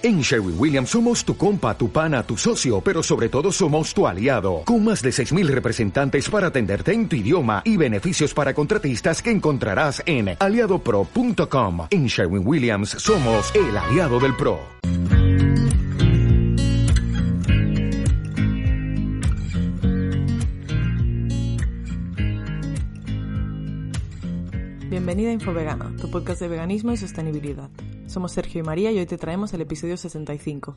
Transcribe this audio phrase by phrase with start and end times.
[0.00, 4.06] En Sherwin Williams somos tu compa, tu pana, tu socio, pero sobre todo somos tu
[4.06, 9.20] aliado, con más de 6.000 representantes para atenderte en tu idioma y beneficios para contratistas
[9.20, 11.88] que encontrarás en aliadopro.com.
[11.90, 14.60] En Sherwin Williams somos el aliado del PRO.
[24.88, 27.68] Bienvenida a Infovegana, tu podcast de veganismo y sostenibilidad.
[28.18, 30.76] Somos Sergio y María y hoy te traemos el episodio 65.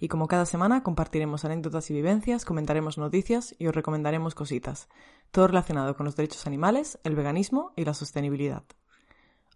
[0.00, 4.88] Y como cada semana compartiremos anécdotas y vivencias, comentaremos noticias y os recomendaremos cositas.
[5.30, 8.64] Todo relacionado con los derechos animales, el veganismo y la sostenibilidad.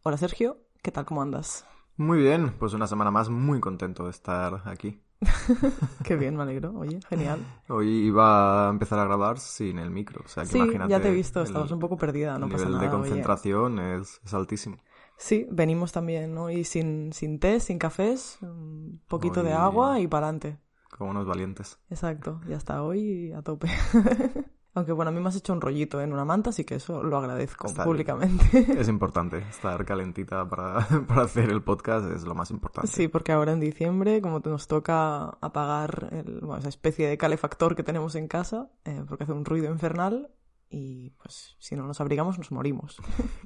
[0.04, 1.06] Hola Sergio, ¿qué tal?
[1.06, 1.66] ¿Cómo andas?
[1.96, 5.00] Muy bien, pues una semana más muy contento de estar aquí.
[6.04, 6.72] Qué bien, me alegro.
[6.76, 7.40] Oye, genial.
[7.68, 10.88] Hoy iba a empezar a grabar sin el micro, o sea que sí, imagínate.
[10.88, 12.84] ya te he visto, estabas un poco perdida, no el pasa nivel nada.
[12.84, 14.76] de concentración es, es altísimo.
[15.16, 16.50] Sí, venimos también, ¿no?
[16.50, 20.58] Y sin, sin té, sin cafés, un poquito de agua y para adelante.
[20.96, 21.78] Como unos valientes.
[21.90, 23.68] Exacto, ya está hoy a tope.
[24.76, 27.00] Aunque bueno, a mí me has hecho un rollito en una manta, así que eso
[27.04, 28.44] lo agradezco públicamente.
[28.80, 32.90] Es importante estar calentita para, para hacer el podcast, es lo más importante.
[32.90, 37.16] Sí, porque ahora en diciembre, como te- nos toca apagar el- bueno, esa especie de
[37.16, 40.32] calefactor que tenemos en casa, eh, porque hace un ruido infernal
[40.70, 43.00] y pues si no nos abrigamos nos morimos,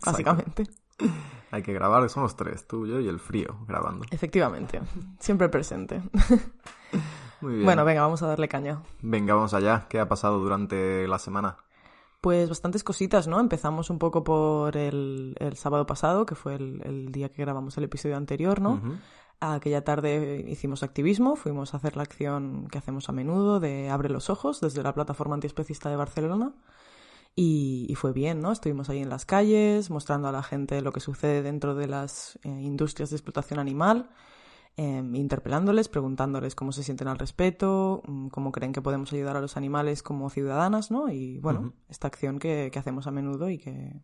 [0.06, 0.64] básicamente.
[1.50, 4.04] Hay que grabar, somos tres, tú, yo y el frío grabando.
[4.10, 4.80] Efectivamente,
[5.18, 6.02] siempre presente.
[7.40, 7.64] Muy bien.
[7.64, 8.82] Bueno, venga, vamos a darle caña.
[9.00, 9.86] Venga, vamos allá.
[9.88, 11.56] ¿Qué ha pasado durante la semana?
[12.20, 13.38] Pues bastantes cositas, ¿no?
[13.38, 17.78] Empezamos un poco por el, el sábado pasado, que fue el, el día que grabamos
[17.78, 18.80] el episodio anterior, ¿no?
[19.40, 24.08] Aquella tarde hicimos activismo, fuimos a hacer la acción que hacemos a menudo de Abre
[24.08, 26.52] los Ojos desde la plataforma antiespecista de Barcelona.
[27.40, 28.50] Y, y fue bien, ¿no?
[28.52, 32.38] Estuvimos ahí en las calles mostrando a la gente lo que sucede dentro de las
[32.42, 34.10] eh, industrias de explotación animal,
[34.76, 39.40] eh, interpelándoles, preguntándoles cómo se sienten al respecto, mm, cómo creen que podemos ayudar a
[39.42, 41.10] los animales como ciudadanas, ¿no?
[41.10, 44.00] Y bueno, esta acción que, que hacemos a menudo y que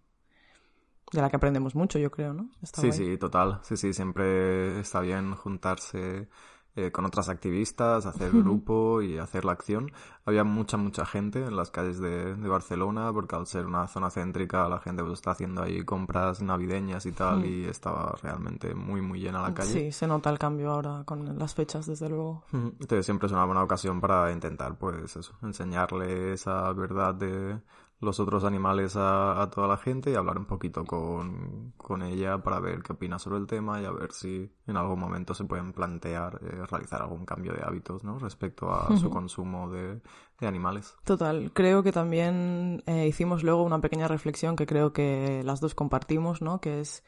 [1.12, 2.50] de la que aprendemos mucho, yo creo, ¿no?
[2.62, 3.06] Está Sí, guay.
[3.06, 3.60] sí, total.
[3.62, 6.28] Sí, sí, siempre está bien juntarse
[6.76, 9.92] eh, con otras activistas, hacer grupo y hacer la acción.
[10.26, 14.10] Había mucha, mucha gente en las calles de, de Barcelona, porque al ser una zona
[14.10, 19.02] céntrica, la gente pues está haciendo ahí compras navideñas y tal, y estaba realmente muy,
[19.02, 19.72] muy llena la calle.
[19.72, 22.42] Sí, se nota el cambio ahora con las fechas, desde luego.
[22.52, 27.58] Entonces siempre es una buena ocasión para intentar, pues eso, enseñarle esa verdad de
[28.00, 32.43] los otros animales a, a toda la gente y hablar un poquito con, con ella
[32.43, 35.44] para ver qué opina sobre el tema y a ver si en algún momento se
[35.44, 38.19] pueden plantear eh, realizar algún cambio de hábitos, ¿no?
[38.19, 40.00] Respecto a su consumo de,
[40.41, 40.97] de animales.
[41.04, 45.75] Total, creo que también eh, hicimos luego una pequeña reflexión que creo que las dos
[45.75, 46.60] compartimos, ¿no?
[46.60, 47.04] Que es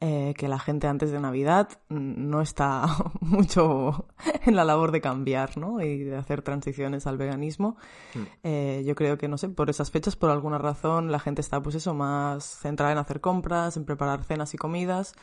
[0.00, 2.86] eh, que la gente antes de Navidad mm, no está
[3.20, 4.06] mucho
[4.46, 5.80] en la labor de cambiar, ¿no?
[5.80, 7.76] Y de hacer transiciones al veganismo.
[8.44, 11.60] Eh, yo creo que, no sé, por esas fechas, por alguna razón, la gente está,
[11.60, 15.14] pues eso, más centrada en hacer compras, en preparar cenas y comidas,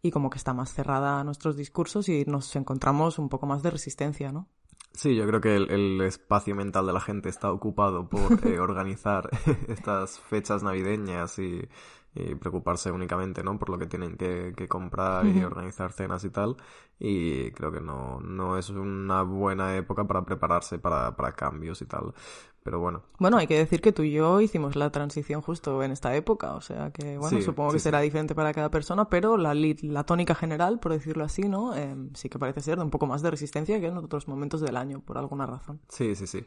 [0.00, 3.62] y como que está más cerrada a nuestros discursos y nos encontramos un poco más
[3.62, 4.48] de resistencia, ¿no?
[4.94, 8.58] Sí, yo creo que el, el espacio mental de la gente está ocupado por eh,
[8.60, 9.28] organizar
[9.68, 11.68] estas fechas navideñas y,
[12.14, 13.58] y preocuparse únicamente, ¿no?
[13.58, 16.56] Por lo que tienen que, que comprar y organizar cenas y tal.
[16.98, 21.86] Y creo que no, no es una buena época para prepararse para, para cambios y
[21.86, 22.14] tal.
[22.62, 25.92] Pero bueno, Bueno, hay que decir que tú y yo hicimos la transición justo en
[25.92, 27.84] esta época, o sea que, bueno, Sí, supongo que sí.
[27.84, 31.74] será diferente para cada persona, pero la, la tónica general, por decirlo así, ¿no?
[31.76, 34.60] Eh, sí que parece ser de un poco más de resistencia que en otros momentos
[34.60, 35.80] del año, por alguna razón.
[35.88, 36.46] sí, sí, sí.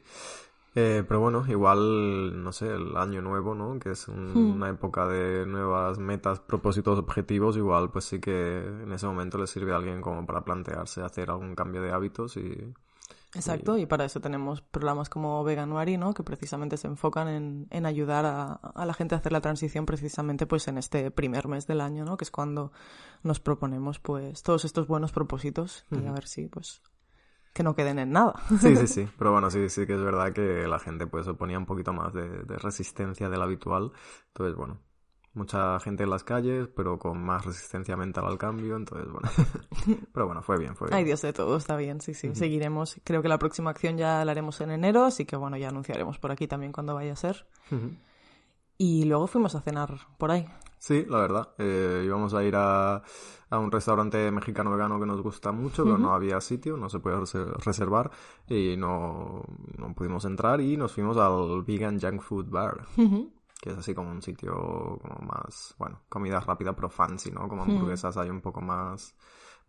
[0.78, 3.80] Eh, pero bueno, igual, no sé, el año nuevo, ¿no?
[3.80, 8.92] Que es un- una época de nuevas metas, propósitos, objetivos, igual pues sí que en
[8.92, 12.74] ese momento le sirve a alguien como para plantearse hacer algún cambio de hábitos y...
[13.34, 16.14] Exacto, y para eso tenemos programas como Veganuary, ¿no?
[16.14, 19.86] Que precisamente se enfocan en, en ayudar a, a la gente a hacer la transición
[19.86, 22.16] precisamente pues en este primer mes del año, ¿no?
[22.16, 22.72] Que es cuando
[23.24, 26.82] nos proponemos pues todos estos buenos propósitos y a ver si pues
[27.56, 28.34] que no queden en nada.
[28.60, 29.08] Sí, sí, sí.
[29.18, 32.14] Pero bueno, sí, sí que es verdad que la gente pues oponía un poquito más
[32.14, 33.94] de, de resistencia de la habitual.
[34.28, 34.82] Entonces, bueno,
[35.34, 38.76] mucha gente en las calles, pero con más resistencia mental al cambio.
[38.76, 39.30] Entonces, bueno.
[40.14, 40.98] pero bueno, fue bien, fue bien.
[40.98, 42.36] Ay, Dios de todo, está bien, sí, sí.
[42.36, 43.00] Seguiremos.
[43.06, 46.20] Creo que la próxima acción ya la haremos en enero, así que bueno, ya anunciaremos
[46.20, 47.48] por aquí también cuando vaya a ser.
[48.78, 50.46] Y luego fuimos a cenar por ahí.
[50.78, 51.50] Sí, la verdad.
[51.58, 53.02] Eh, íbamos a ir a,
[53.50, 57.00] a un restaurante mexicano vegano que nos gusta mucho, pero no había sitio, no se
[57.00, 58.12] puede reser- reservar
[58.48, 59.42] y no,
[59.78, 62.86] no pudimos entrar y nos fuimos al Vegan Junk Food Bar.
[63.62, 64.54] que es así como un sitio
[65.02, 67.48] como más, bueno, comida rápida pero fancy, ¿no?
[67.48, 69.16] Como hamburguesas hay un poco más,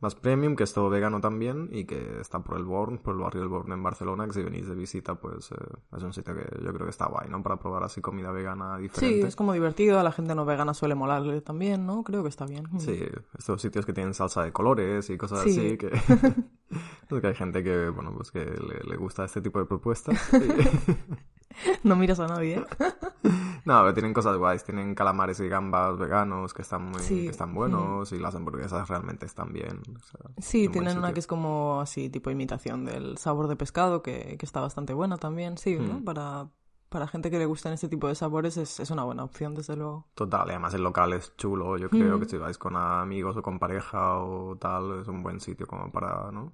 [0.00, 3.20] más premium, que es todo vegano también y que está por el Born, por el
[3.22, 5.56] barrio del Born en Barcelona, que si venís de visita, pues eh,
[5.96, 7.42] es un sitio que yo creo que está guay, ¿no?
[7.42, 9.22] Para probar así comida vegana diferente.
[9.22, 12.02] Sí, es como divertido, a la gente no vegana suele molarle también, ¿no?
[12.04, 12.66] Creo que está bien.
[12.78, 13.02] Sí,
[13.38, 15.50] estos sitios que tienen salsa de colores y cosas Sí.
[15.50, 15.90] así, que...
[17.20, 20.18] que hay gente que, bueno, pues que le, le gusta este tipo de propuestas.
[21.82, 22.66] No miras a nadie, ¿eh?
[23.64, 24.62] No, pero tienen cosas guays.
[24.64, 27.24] Tienen calamares y gambas veganos que están muy Sí.
[27.24, 29.80] que están buenos y las hamburguesas realmente están bien.
[29.96, 34.02] o sea, Sí, tienen una que es como así, tipo imitación del sabor de pescado,
[34.02, 35.94] que, que está bastante buena también, sí, ¿no?
[36.00, 36.04] Mm.
[36.04, 36.48] Para,
[36.88, 39.74] para gente que le gustan este tipo de sabores es, es una buena opción, desde
[39.74, 40.06] luego.
[40.14, 41.76] Total, y además el local es chulo.
[41.76, 42.20] Yo creo Mm.
[42.20, 45.90] que si vais con amigos o con pareja o tal, es un buen sitio como
[45.90, 46.52] para, ¿no?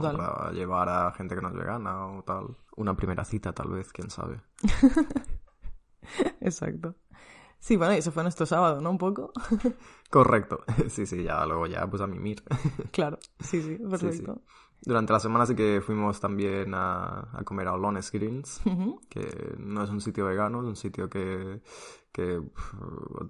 [0.00, 2.56] Para llevar a gente que no es vegana o tal.
[2.76, 4.40] Una primera cita, tal vez, quién sabe.
[6.40, 6.94] Exacto.
[7.58, 8.90] Sí, bueno, y eso fue nuestro sábado, ¿no?
[8.90, 9.32] Un poco.
[10.10, 10.64] Correcto.
[10.88, 12.42] Sí, sí, ya luego ya pues a mimir.
[12.90, 14.42] claro, sí, sí, perfecto.
[14.84, 18.60] Durante la semana sí que fuimos también a, a comer a Olones Greens,
[19.08, 21.62] que no es un sitio vegano, es un sitio que,
[22.12, 22.42] que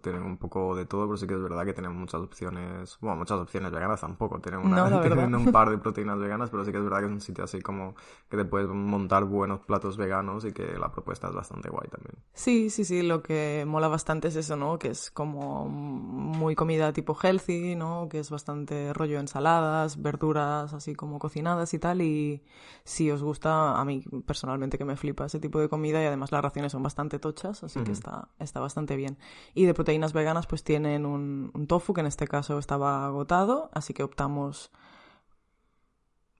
[0.03, 3.17] tienen un poco de todo, pero sí que es verdad que tienen muchas opciones, bueno,
[3.17, 6.73] muchas opciones veganas tampoco, tienen, una, No, tienen un par de proteínas veganas, pero sí
[6.73, 7.95] que es verdad que es un sitio así como
[8.29, 12.17] que te puedes montar buenos platos veganos y que la propuesta es bastante guay también.
[12.35, 14.81] Sí, sí, sí, lo que mola bastante es eso, ¿no?
[14.81, 18.09] Que es como muy comida tipo healthy, ¿no?
[18.11, 22.03] Que es bastante rollo ensaladas, verduras así como cocinadas y tal.
[22.03, 22.43] Y
[22.83, 26.33] si os gusta, a mí personalmente que me flipa ese tipo de comida y además
[26.33, 29.19] las raciones son bastante tochas, así que está, está bastante bien.
[29.55, 33.71] Y de proteínas veganas pues tienen un, un tofu que en este caso estaba agotado,
[33.73, 34.71] así que optamos,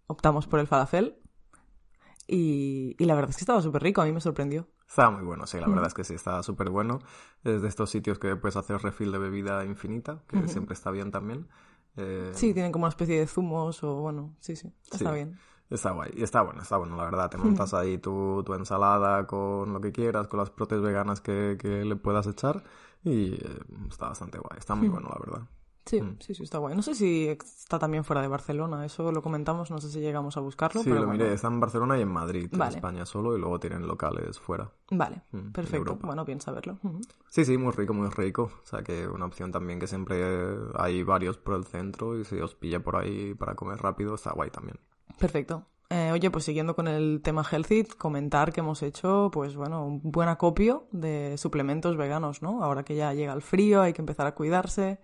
[0.07, 1.17] optamos por el falafel.
[2.27, 4.69] Y, y la verdad es que estaba súper rico, a mí me sorprendió.
[4.89, 5.71] Está muy bueno, sí, la Mm.
[5.71, 6.99] verdad es que sí, está súper bueno.
[7.45, 11.11] Es de estos sitios que puedes hacer refill de bebida infinita, que siempre está bien
[11.11, 11.49] también.
[11.97, 15.05] Eh, Sí, tienen como una especie de zumos o bueno, sí, sí, está Sí.
[15.15, 15.39] bien.
[15.73, 17.31] Está guay, y está bueno, está bueno, la verdad.
[17.31, 21.57] Te montas ahí tu, tu ensalada con lo que quieras, con las protes veganas que,
[21.59, 22.63] que le puedas echar
[23.05, 23.59] y eh,
[23.91, 25.49] está bastante guay, está muy bueno, la verdad.
[25.85, 26.17] Sí, Mm.
[26.21, 26.77] sí, sí, está guay.
[26.77, 30.37] No sé si está también fuera de Barcelona, eso lo comentamos, no sé si llegamos
[30.37, 31.25] a buscarlo, Sí, pero lo bueno.
[31.25, 32.63] miré, está en Barcelona y en Madrid, en.
[32.63, 34.71] España solo, y luego tienen locales fuera.
[34.93, 35.99] Vale, Mm, en perfecto.
[36.03, 36.79] Bueno, bien saberlo.
[37.31, 38.51] Sí, sí, muy rico, muy rico.
[38.63, 40.23] O sea que una opción también que siempre
[40.77, 44.33] hay varios por el centro y si os pilla por ahí para comer rápido, está
[44.35, 44.79] guay también.
[45.23, 45.69] Perfecto.
[45.89, 50.01] Eh, oye, pues siguiendo con el tema healthy, comentar que hemos hecho, pues bueno, un
[50.03, 52.65] buen acopio de suplementos veganos, ¿no?
[52.65, 54.99] Ahora que ya llega el frío, hay que empezar a cuidarse.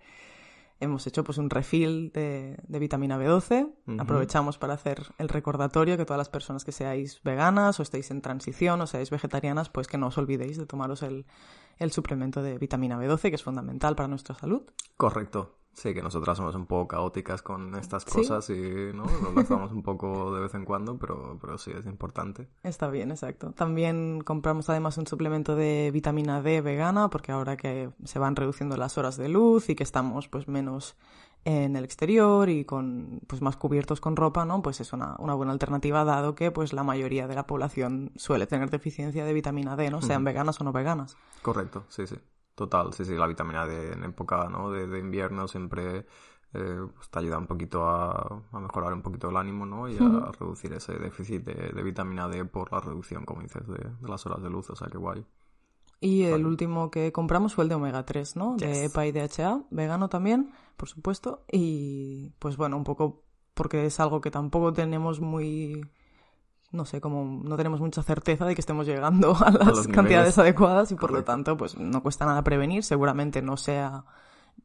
[0.81, 3.71] Hemos hecho pues un refill de, de vitamina B12.
[3.87, 4.01] Ujú.
[4.01, 8.21] Aprovechamos para hacer el recordatorio que todas las personas que seáis veganas o estéis en
[8.21, 11.25] transición o seáis vegetarianas, pues que no os olvidéis de tomaros el,
[11.77, 14.63] el suplemento de vitamina B12, que es fundamental para nuestra salud.
[14.97, 15.58] Correcto.
[15.79, 18.11] Sí, que nosotras somos un poco caóticas con estas Sí.
[18.11, 19.05] cosas y ¿no?
[19.23, 22.49] lo lanzamos un poco de vez en cuando, pero, pero sí, es importante.
[22.63, 23.53] Está bien, exacto.
[23.53, 28.75] También compramos además un suplemento de vitamina D vegana, porque ahora que se van reduciendo
[28.75, 30.97] las horas de luz y que estamos pues menos
[31.45, 34.61] en el exterior y con pues más cubiertos con ropa, ¿no?
[34.61, 38.45] Pues es una, una buena alternativa dado que pues la mayoría de la población suele
[38.47, 40.01] tener deficiencia de vitamina D, ¿no?
[40.01, 41.15] Sean veganas o no veganas.
[41.41, 42.17] Correcto, sí, sí.
[42.59, 44.69] Total, sí, sí, la vitamina D en época ¿no?
[44.69, 46.05] de, de invierno siempre
[46.53, 49.87] eh, pues te ayuda un poquito a, a mejorar un poquito el ánimo, ¿no?
[49.87, 53.77] Y a reducir ese déficit de, de vitamina D por la reducción, como dices, de,
[53.77, 55.25] de las horas de luz, o sea que guay.
[56.01, 58.57] Y el último que compramos fue el de omega 3, ¿no?
[58.57, 58.83] De.
[58.83, 61.45] EPA y DHA, vegano también, por supuesto.
[61.49, 65.89] Y pues bueno, un poco porque es algo que tampoco tenemos muy
[66.71, 70.91] no sé, como no tenemos mucha certeza de que estemos llegando a las cantidades adecuadas
[70.91, 74.05] y por lo tanto, pues no cuesta nada prevenir, seguramente no sea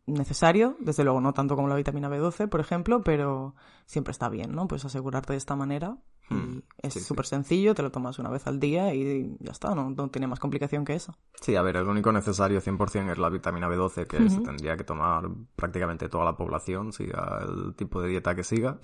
[0.06, 3.54] necesario, desde luego no tanto como la vitamina B12, por ejemplo, pero
[3.86, 4.66] siempre está bien, ¿no?
[4.66, 5.98] Pues asegurarte de esta manera
[6.30, 7.04] y Mm, es sí, sí.
[7.04, 10.26] súper sencillo, te lo tomas una vez al día y ya está, no, no tiene
[10.26, 11.14] más complicación que eso.
[11.40, 14.84] Sí, a ver, el único necesario 100% es la vitamina B12, que se tendría que
[14.84, 18.78] tomar prácticamente toda la población, siga el tipo de dieta que siga.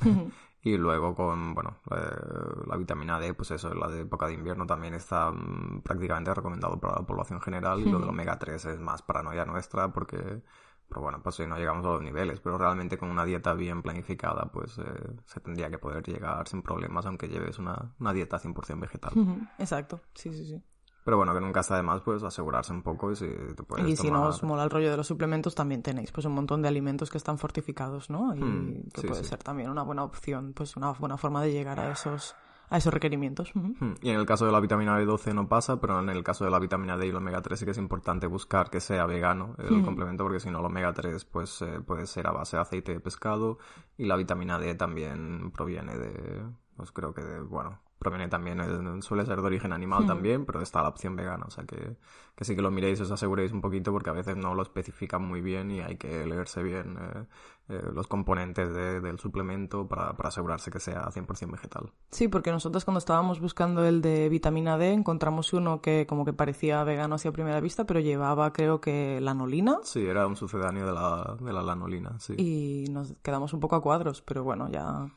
[0.62, 4.66] Y luego con, bueno, eh, la vitamina D, pues eso, la de época de invierno
[4.66, 7.80] también está mm, prácticamente recomendado para la población general.
[7.80, 10.42] Y lo del omega 3 es más paranoia nuestra porque,
[10.86, 12.40] pero bueno, pues si no llegamos a los niveles.
[12.40, 14.82] Pero realmente con una dieta bien planificada, pues eh,
[15.24, 19.12] se tendría que poder llegar sin problemas, aunque lleves una, una dieta 100% vegetal.
[19.58, 20.62] Exacto, sí, sí, sí.
[21.04, 23.26] Pero bueno, que nunca está de más, pues asegurarse un poco y si
[23.56, 26.26] te puedes y si no os mola el rollo de los suplementos, también tenéis pues
[26.26, 28.34] un montón de alimentos que están fortificados, ¿no?
[28.36, 29.30] Y Hmm, que sí, puede sí.
[29.30, 32.36] ser también una buena opción, pues una buena forma de llegar a esos
[32.68, 33.50] a esos requerimientos.
[33.54, 36.44] Hmm, y en el caso de la vitamina B12 no pasa, pero en el caso
[36.44, 39.06] de la vitamina D y el omega 3 sí que es importante buscar que sea
[39.06, 42.56] vegano el complemento, porque si no el omega 3 pues eh, puede ser a base
[42.56, 43.58] de aceite de pescado
[43.96, 46.44] y la vitamina D también proviene de,
[46.76, 50.80] pues creo que de, bueno, proviene también, suele ser de origen animal también, pero está
[50.80, 51.98] la opción vegana, o sea que,
[52.34, 55.22] que sí que lo miréis, os aseguréis un poquito porque a veces no lo especifican
[55.22, 57.26] muy bien y hay que leerse bien eh,
[57.68, 61.92] eh, los componentes del suplemento para, para, asegurarse que sea 100% vegetal.
[62.10, 66.32] Sí, porque nosotros cuando estábamos buscando el de vitamina D encontramos uno que como que
[66.32, 69.78] parecía vegano así a primera vista, pero llevaba creo que lanolina.
[69.82, 72.34] Sí, era un sucedáneo de la, de la lanolina, sí.
[72.38, 75.10] Y nos quedamos un poco a cuadros, pero bueno, ya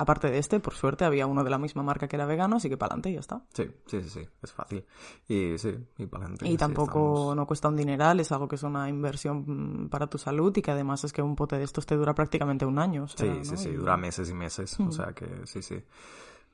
[0.00, 2.70] Aparte de este, por suerte, había uno de la misma marca que era vegano, así
[2.70, 3.42] que para adelante y ya está.
[3.52, 4.82] Sí, sí, sí, sí, es fácil.
[5.28, 6.48] Y sí, y para adelante.
[6.48, 9.44] Y tampoco no cuesta un dineral, es algo que es una inversión
[9.84, 12.14] mm, para tu salud y que además es que un pote de estos te dura
[12.14, 13.08] prácticamente un año.
[13.08, 15.84] sí, sí, sí, dura meses y meses, o sea que sí, sí.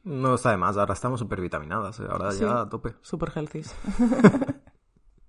[0.03, 2.07] No está de más, ahora estamos súper vitaminadas, ¿eh?
[2.09, 2.95] ahora ya a tope.
[3.01, 3.63] Súper healthy.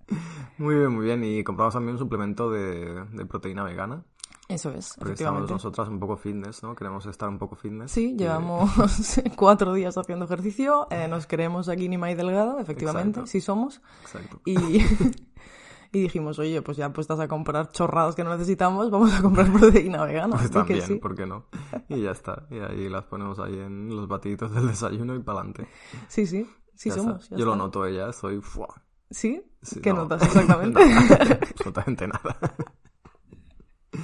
[0.58, 1.22] muy bien, muy bien.
[1.22, 4.04] Y compramos también un suplemento de, de proteína vegana.
[4.48, 4.94] Eso es.
[4.98, 6.74] Porque estamos nosotras un poco fitness, ¿no?
[6.74, 7.92] Queremos estar un poco fitness.
[7.92, 8.70] Sí, llevamos
[9.36, 13.82] cuatro días haciendo ejercicio, eh, nos queremos aquí ni más delgado, efectivamente, sí somos.
[14.02, 14.40] Exacto.
[14.46, 14.56] Y,
[15.92, 19.52] y dijimos, oye, pues ya puestas a comprar chorrados que no necesitamos, vamos a comprar
[19.52, 20.36] proteína vegana.
[20.36, 21.44] Pues también, ¿por qué no?
[21.88, 22.46] Y ya está.
[22.50, 25.68] Y ahí las ponemos ahí en los batiditos del desayuno y para adelante.
[26.08, 27.28] Sí, sí, sí somos.
[27.28, 28.40] Yo lo noto ella, soy...
[28.40, 28.82] ¡fua!
[29.10, 29.42] ¿Sí?
[29.82, 30.80] qué notas exactamente?
[30.82, 32.38] absolutamente nada.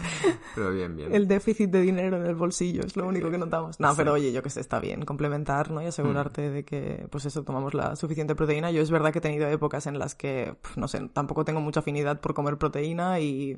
[0.55, 1.15] Pero bien, bien.
[1.15, 3.81] El déficit de dinero en el bolsillo es lo único que notamos.
[3.81, 5.83] No, pero oye, yo que sé, está bien complementar, ¿no?
[5.83, 6.53] Y asegurarte mm.
[6.53, 8.71] de que, pues eso, tomamos la suficiente proteína.
[8.71, 11.81] Yo es verdad que he tenido épocas en las que, no sé, tampoco tengo mucha
[11.81, 13.57] afinidad por comer proteína y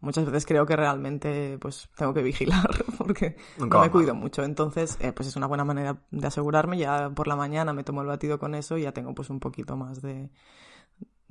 [0.00, 4.42] muchas veces creo que realmente, pues, tengo que vigilar porque no me cuido mucho.
[4.44, 6.78] Entonces, eh, pues es una buena manera de asegurarme.
[6.78, 9.40] Ya por la mañana me tomo el batido con eso y ya tengo, pues, un
[9.40, 10.30] poquito más de...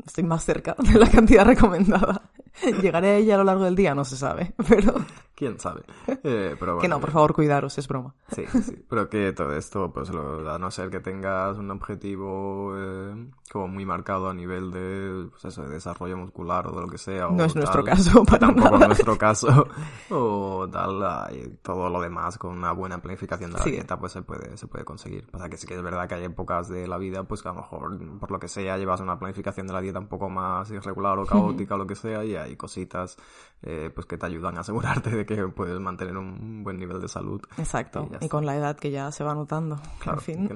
[0.06, 2.30] Estoy más cerca de la cantidad recomendada.
[2.82, 4.94] Llegaré a ella a lo largo del día, no se sabe, pero...
[5.38, 5.84] Quién sabe.
[6.24, 8.16] Eh, pero que no, por favor, cuidaros, es broma.
[8.30, 13.30] Sí, sí, pero que todo esto, pues a no ser que tengas un objetivo eh,
[13.52, 16.98] como muy marcado a nivel de, pues eso, de desarrollo muscular o de lo que
[16.98, 17.28] sea.
[17.28, 19.68] No es nuestro caso, para Tampoco es nuestro caso.
[20.10, 24.22] O tal, y todo lo demás con una buena planificación de la dieta, pues se
[24.24, 25.28] puede, se puede conseguir.
[25.30, 27.52] Pasa que sí que es verdad que hay épocas de la vida, pues que a
[27.52, 30.72] lo mejor, por lo que sea, llevas una planificación de la dieta un poco más
[30.72, 33.18] irregular o caótica o lo que sea, y hay cositas
[33.62, 37.08] eh, pues que te ayudan a asegurarte de que puedes mantener un buen nivel de
[37.08, 37.42] salud.
[37.58, 39.80] Exacto, y, con la edad que ya se va notando.
[40.00, 40.50] Claro, en fin.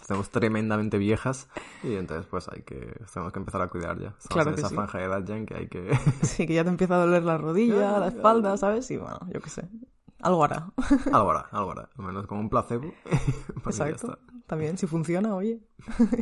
[0.00, 1.48] Estamos tremendamente viejas
[1.82, 4.14] y entonces pues hay que tenemos que empezar a cuidar ya.
[4.18, 5.98] Estamos en esa franja de edad ya en que hay que...
[6.22, 8.90] sí, que ya te empieza a doler la rodilla, la espalda, ¿sabes?
[8.90, 9.68] Y bueno, yo qué sé.
[10.22, 10.72] Algo hará.
[11.12, 11.90] algo hará, algo hará.
[11.98, 12.92] Al menos como un placebo.
[13.62, 14.18] Pues Exacto.
[14.46, 15.60] También, si funciona, oye,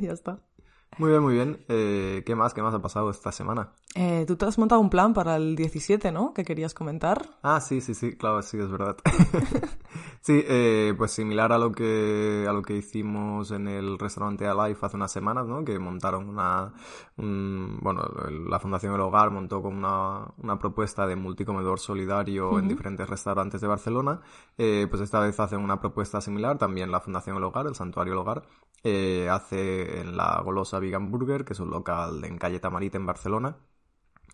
[0.01, 0.41] ya está.
[0.99, 1.65] Muy bien, muy bien.
[1.69, 2.53] Eh, ¿Qué más?
[2.53, 3.71] ¿Qué más ha pasado esta semana?
[3.95, 6.35] Eh, tú te has montado un plan para el 17, ¿no?
[6.35, 7.39] Que querías comentar.
[7.43, 8.97] Ah, sí, sí, sí, claro, sí, es verdad.
[10.21, 14.79] sí, eh, pues similar a lo que a lo que hicimos en el restaurante Alive
[14.83, 15.65] hace unas semanas, ¿no?
[15.65, 16.73] Que montaron una,
[17.17, 18.03] bueno,
[18.49, 23.61] la Fundación El Hogar montó con una, una propuesta de multicomedor solidario en diferentes restaurantes
[23.61, 24.21] de Barcelona.
[24.57, 28.19] pues esta vez hacen una propuesta similar, también la Fundación El Hogar, el Santuario El
[28.19, 28.43] Hogar,
[28.85, 33.57] hace en la golosa Vegan Burger, que es un local en calle Tamarit en Barcelona.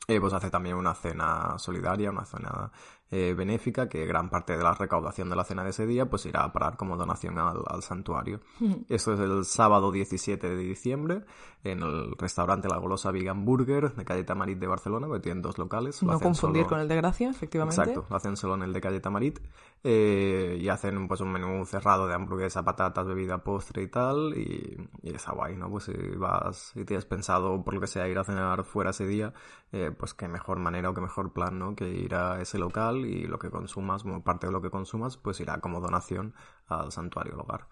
[0.08, 2.70] Eh, pues hace también una cena solidaria, una cena
[3.10, 6.26] eh, benéfica, que gran parte de la recaudación de la cena de ese día pues
[6.26, 8.40] irá a parar como donación al, santuario.
[8.88, 11.22] Esto es el sábado 17 de diciembre
[11.62, 15.56] en el restaurante La Golosa Vegan Burger de calle Tamarit de Barcelona, que tienen dos
[15.56, 16.02] locales.
[16.02, 17.80] No confundir con el de Gracia, efectivamente.
[17.80, 19.40] Exacto, lo hacen solo en el de calle Tamarit
[19.84, 24.88] eh, y hacen pues un menú cerrado de hamburguesa, patatas, bebida, postre y tal y,
[25.02, 25.70] y está guay, ¿no?
[25.70, 29.06] Pues si vas, si tienes pensado por lo que sea ir a cenar fuera ese
[29.06, 29.32] día,
[29.72, 31.74] eh, pues qué mejor manera o qué mejor plan, ¿no?
[31.74, 35.16] Que ir a ese local y lo que consumas, como parte de lo que consumas,
[35.16, 36.34] pues irá como donación
[36.66, 37.66] al santuario al hogar.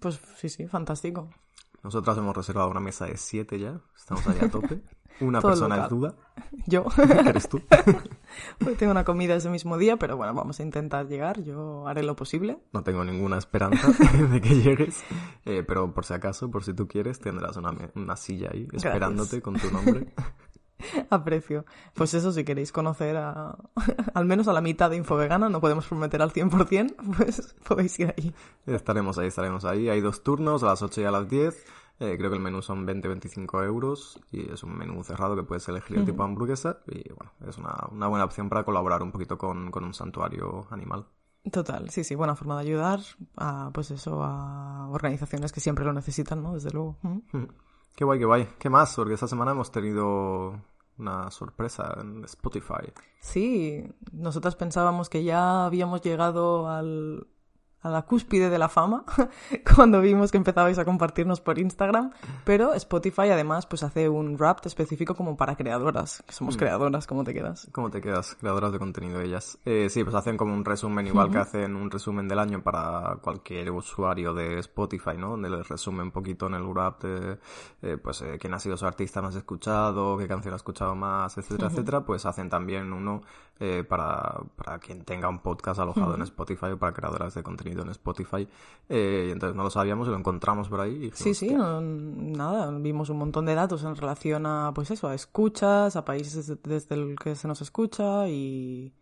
[0.00, 1.30] Pues sí, sí, fantástico.
[1.82, 4.80] Nosotras hemos reservado una mesa de siete ya, estamos ahí a tope.
[5.20, 6.14] Una persona es duda.
[6.66, 6.86] Yo.
[7.26, 7.60] ¿Eres tú?
[8.66, 11.42] Hoy tengo una comida ese mismo día, pero bueno, vamos a intentar llegar.
[11.42, 12.58] Yo haré lo posible.
[12.72, 15.04] No tengo ninguna esperanza de que llegues,
[15.44, 19.40] eh, pero por si acaso, por si tú quieres, tendrás una, una silla ahí esperándote
[19.40, 20.12] con tu nombre.
[21.10, 21.64] Aprecio.
[21.94, 23.56] Pues eso, si queréis conocer a,
[24.14, 28.14] al menos a la mitad de Infovegana, no podemos prometer al 100%, pues podéis ir
[28.16, 28.34] ahí.
[28.66, 29.88] Estaremos ahí, estaremos ahí.
[29.88, 31.64] Hay dos turnos, a las 8 y a las 10.
[32.00, 35.68] Eh, creo que el menú son 20-25 euros y es un menú cerrado que puedes
[35.68, 39.12] elegir el tipo de hamburguesa y bueno, es una, una, buena opción para colaborar un
[39.12, 41.06] poquito con, con un santuario animal.
[41.52, 43.00] Total, sí, sí, buena forma de ayudar
[43.36, 46.54] a, pues eso, a organizaciones que siempre lo necesitan, ¿no?
[46.54, 46.96] Desde luego.
[47.94, 48.48] Qué guay, qué guay.
[48.58, 48.96] ¿Qué más?
[48.96, 50.58] Porque esta semana hemos tenido
[50.98, 52.92] una sorpresa en Spotify.
[53.20, 57.26] Sí, nosotras pensábamos que ya habíamos llegado al,
[57.84, 59.04] a la cúspide de la fama
[59.76, 62.12] cuando vimos que empezabais a compartirnos por Instagram,
[62.44, 66.58] pero Spotify además pues hace un rap específico como para creadoras, que somos mm.
[66.58, 67.68] creadoras, ¿cómo te quedas?
[67.72, 68.36] ¿Cómo te quedas?
[68.40, 69.58] Creadoras de contenido ellas.
[69.66, 73.18] Eh, sí, pues hacen como un resumen igual que hacen un resumen del año para
[73.20, 75.30] cualquier usuario de Spotify, ¿no?
[75.30, 77.38] Donde les resume un poquito en el rap de
[77.82, 81.36] eh, pues eh, quién ha sido su artista más escuchado, qué canción ha escuchado más,
[81.36, 83.20] etcétera, etcétera, pues hacen también uno
[83.88, 87.90] para, para quien tenga un podcast alojado en Spotify o para creadoras de contenido en
[87.90, 88.48] Spotify.
[88.88, 91.10] Eh, y entonces no lo sabíamos y lo encontramos por ahí.
[91.14, 95.96] sí, sí, nada, vimos un montón de datos en relación a, pues eso, a escuchas,
[95.96, 98.92] a países desde el que se nos escucha y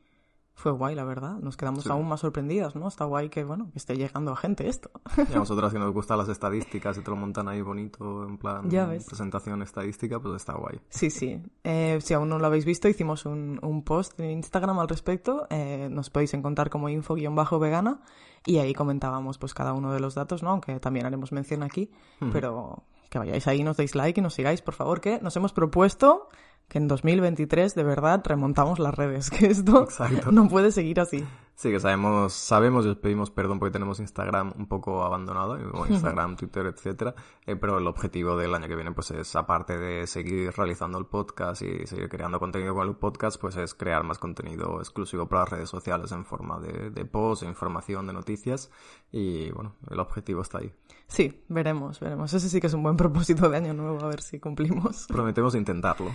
[0.54, 1.38] fue guay, la verdad.
[1.40, 2.86] Nos quedamos aún más sorprendidas, ¿no?
[2.86, 4.90] Está guay que, bueno, que esté llegando a gente esto.
[5.28, 8.38] Y a nosotras que nos gustan las estadísticas y te lo montan ahí bonito, en
[8.38, 10.80] plan presentación estadística, pues está guay.
[10.88, 11.42] Sí, sí.
[11.64, 15.46] Eh, si aún no lo habéis visto, hicimos un, un post en Instagram al respecto.
[15.50, 18.00] Eh, nos podéis encontrar como info-vegana
[18.44, 20.50] y ahí comentábamos pues cada uno de los datos, ¿no?
[20.50, 21.90] Aunque también haremos mención aquí,
[22.32, 25.52] pero que vayáis ahí, nos deis like y nos sigáis, por favor, que nos hemos
[25.52, 26.28] propuesto
[26.68, 29.86] que en 2023 de verdad remontamos las redes, que esto
[30.30, 31.24] no puede seguir así.
[31.62, 35.86] Sí, que sabemos, sabemos y os pedimos perdón porque tenemos Instagram un poco abandonado, o
[35.88, 37.14] Instagram, Twitter, etcétera,
[37.46, 41.06] eh, pero el objetivo del año que viene pues es, aparte de seguir realizando el
[41.06, 45.42] podcast y seguir creando contenido con el podcast, pues es crear más contenido exclusivo para
[45.42, 48.68] las redes sociales en forma de, de posts, información, de noticias,
[49.12, 50.74] y bueno, el objetivo está ahí.
[51.12, 52.32] Sí, veremos, veremos.
[52.32, 55.06] Ese sí que es un buen propósito de año nuevo, a ver si cumplimos.
[55.08, 56.10] Prometemos intentarlo.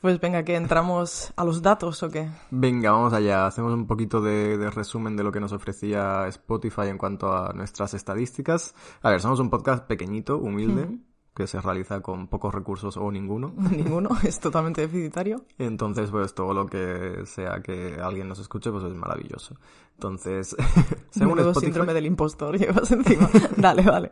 [0.00, 2.28] Pues venga, que entramos a los datos o qué.
[2.50, 3.46] Venga, vamos allá.
[3.46, 7.94] Hacemos un poquito de, resumen de lo que nos ofrecía Spotify en cuanto a nuestras
[7.94, 8.74] estadísticas.
[9.02, 10.98] A ver, somos un podcast pequeñito, humilde
[11.34, 13.54] que se realiza con pocos recursos o ninguno.
[13.70, 15.44] Ninguno, es totalmente deficitario.
[15.58, 19.56] Entonces, pues todo lo que sea que alguien nos escuche, pues es maravilloso.
[19.94, 20.56] Entonces,
[21.10, 21.66] según Spotify...
[21.66, 23.28] síndrome del impostor llevas encima.
[23.56, 24.10] dale, dale.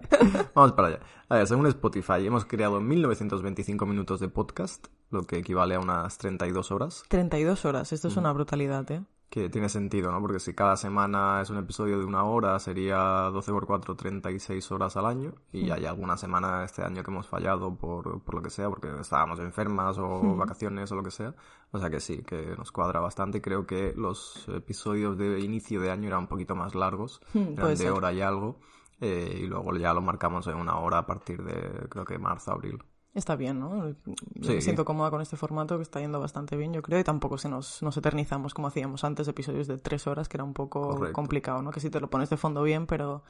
[0.55, 1.01] Vamos para allá.
[1.29, 6.19] A ver, según Spotify, hemos creado 1925 minutos de podcast, lo que equivale a unas
[6.19, 7.05] 32 horas.
[7.09, 9.03] 32 horas, esto es una brutalidad, ¿eh?
[9.31, 10.21] Que tiene sentido, ¿no?
[10.21, 14.73] Porque si cada semana es un episodio de una hora, sería 12 por 4, 36
[14.73, 15.35] horas al año.
[15.53, 18.89] Y hay alguna semana este año que hemos fallado por, por lo que sea, porque
[19.01, 21.35] estábamos enfermas o vacaciones o lo que sea.
[21.73, 23.43] O sea que sí, que nos cuadra bastante.
[23.43, 27.91] Creo que los episodios de inicio de año eran un poquito más largos, eran de
[27.91, 28.61] hora y algo.
[29.01, 32.53] Eh, y luego ya lo marcamos en una hora a partir de, creo que marzo,
[32.53, 32.83] abril.
[33.19, 33.97] Está bien, ¿no?
[34.37, 37.37] me siento cómoda con este formato que está yendo bastante bien, yo creo, y tampoco
[37.37, 41.11] se nos, nos eternizamos como hacíamos antes, episodios de tres horas, que era un poco
[41.13, 41.73] complicado, ¿no?
[41.73, 43.25] Que si te lo pones de fondo bien, pero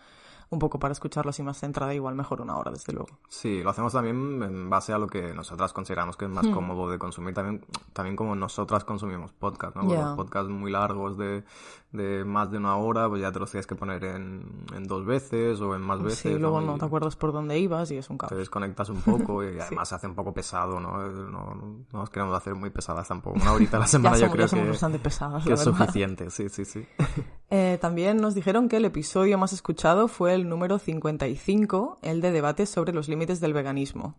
[0.51, 3.09] un poco para escucharlo así más centrada, igual mejor una hora, desde luego.
[3.29, 6.53] Sí, lo hacemos también en base a lo que nosotras consideramos que es más hmm.
[6.53, 9.83] cómodo de consumir, también, también como nosotras consumimos podcast, ¿no?
[9.83, 11.45] Los podcasts muy largos de,
[11.93, 15.07] de más de una hora, pues ya te los tienes que poner en, en dos
[15.07, 16.19] veces o en más veces.
[16.19, 16.77] Sí, luego ¿no?
[16.77, 18.29] te acuerdas por dónde ibas y es un caos.
[18.31, 20.99] Te desconectas un poco y además se hace un poco pesado, ¿no?
[21.09, 23.39] No, no nos queremos hacer muy pesadas tampoco.
[23.41, 26.65] Una horita a la semana yo creo que, bastante pesadas, que es suficiente, sí, sí,
[26.65, 26.87] sí.
[27.51, 32.31] Eh, también nos dijeron que el episodio más escuchado fue el número 55, el de
[32.31, 34.17] debates sobre los límites del veganismo,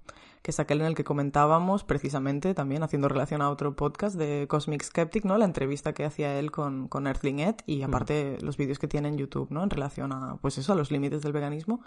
[0.49, 4.47] que es aquel en el que comentábamos precisamente, también haciendo relación a otro podcast de
[4.49, 5.37] Cosmic Skeptic, ¿no?
[5.37, 9.09] La entrevista que hacía él con, con Earthling Ed y aparte los vídeos que tiene
[9.09, 9.63] en YouTube, ¿no?
[9.63, 11.81] En relación a, pues eso, a los límites del veganismo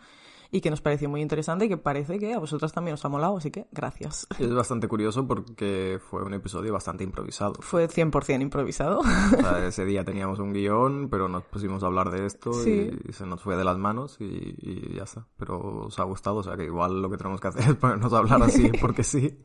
[0.55, 3.09] y que nos pareció muy interesante y que parece que a vosotras también os ha
[3.09, 4.27] molado, así que gracias.
[4.38, 7.55] Es bastante curioso porque fue un episodio bastante improvisado.
[7.61, 9.01] Fue 100% improvisado.
[9.66, 13.40] ese día teníamos un guion, pero nos pusimos a hablar de esto y, se nos
[13.40, 15.27] fue de las manos y, ya está.
[15.38, 18.12] Pero os ha gustado, o sea que igual lo que tenemos que hacer es ponernos
[18.12, 19.38] a hablar así porque sí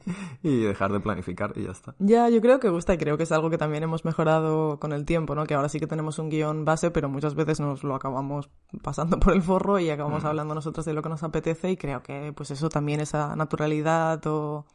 [0.43, 1.96] y dejar de planificar y ya está.
[2.00, 4.93] Ya, yo creo que gusta y creo que es algo que también hemos mejorado con
[4.93, 5.46] el tiempo, ¿no?
[5.46, 8.50] Que ahora sí que tenemos un guion base, pero muchas veces nos lo acabamos
[8.82, 10.28] pasando por el forro y acabamos mm.
[10.28, 14.26] hablando nosotros de lo que nos apetece y creo que pues eso también esa naturalidad
[14.28, 14.65] o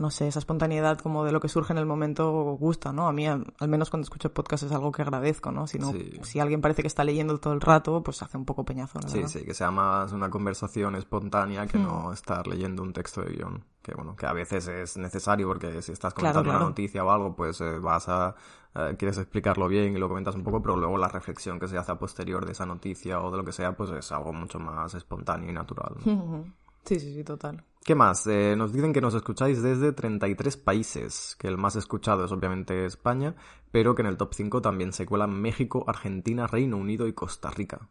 [0.00, 3.06] no sé, esa espontaneidad como de lo que surge en el momento gusta, ¿no?
[3.06, 5.66] A mí, al, menos cuando escucho podcast es algo que agradezco, ¿no?
[5.66, 8.64] Si, no, si alguien parece que está leyendo todo el rato, pues hace un poco
[8.64, 12.12] peñazo, Sí, sí, que sea más una conversación espontánea que no hmm.
[12.14, 13.62] estar leyendo un texto de guion.
[13.82, 17.36] Que bueno, que a veces es necesario porque si estás comentando una noticia o algo,
[17.36, 18.34] pues eh, vas a...
[18.74, 21.76] Eh, quieres explicarlo bien y lo comentas un poco, pero luego la reflexión que se
[21.76, 24.58] hace a posterior de esa noticia o de lo que sea, pues es algo mucho
[24.58, 25.94] más espontáneo y natural.
[26.82, 27.62] Sí, sí, sí, total.
[27.84, 28.26] ¿Qué más?
[28.26, 32.84] Eh, nos dicen que nos escucháis desde 33 países, que el más escuchado es obviamente
[32.84, 33.34] España,
[33.72, 37.50] pero que en el top 5 también se cuelan México, Argentina, Reino Unido y Costa
[37.50, 37.88] Rica.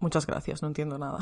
[0.00, 1.18] Muchas gracias, no entiendo nada.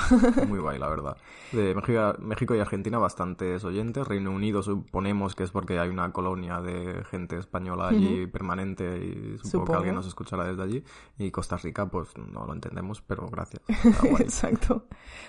[0.46, 1.16] Muy guay, la verdad.
[1.50, 4.06] De México, y Argentina bastantes oyentes.
[4.06, 9.38] Reino Unido suponemos que es porque hay una colonia de gente española allí permanente y
[9.38, 10.84] supongo, que alguien nos escuchará desde allí.
[11.18, 13.62] Y Costa Rica, pues no lo entendemos, pero gracias.
[14.20, 14.86] Exacto.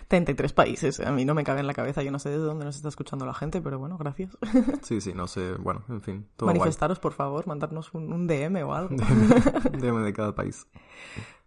[0.08, 1.00] 33 países.
[1.00, 2.04] A mí no me cabe en la cabeza.
[2.04, 4.38] Yo no sé de dónde nos está escuchando la gente, pero bueno, gracias.
[4.84, 5.54] sí, sí, no sé.
[5.54, 6.28] Bueno, en fin.
[6.40, 8.96] Manifestaros, por favor, mandarnos un, un DM o algo.
[9.80, 10.68] DM de cada país.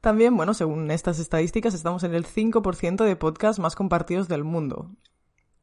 [0.02, 4.90] También, bueno, según estas estadísticas, estamos en el 5% de podcasts más compartidos del mundo.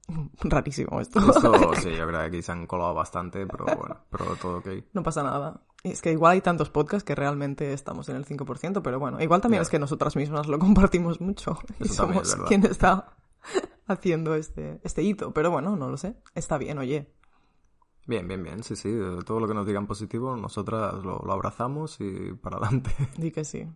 [0.40, 1.20] Rarísimo esto.
[1.20, 4.68] Esto sí, yo creo que aquí se han colado bastante, pero bueno, pero todo ok.
[4.94, 5.62] No pasa nada.
[5.84, 9.42] Es que igual hay tantos podcasts que realmente estamos en el 5%, pero bueno, igual
[9.42, 13.18] también es que nosotras mismas lo compartimos mucho y somos quien está
[13.88, 15.34] haciendo este, este hito.
[15.34, 16.16] Pero bueno, no lo sé.
[16.34, 17.14] Está bien, oye.
[18.10, 18.92] Bien, bien, bien, sí, sí.
[19.24, 22.90] Todo lo que nos digan positivo, nosotras lo, abrazamos y para adelante.
[23.20, 23.68] Di que sí.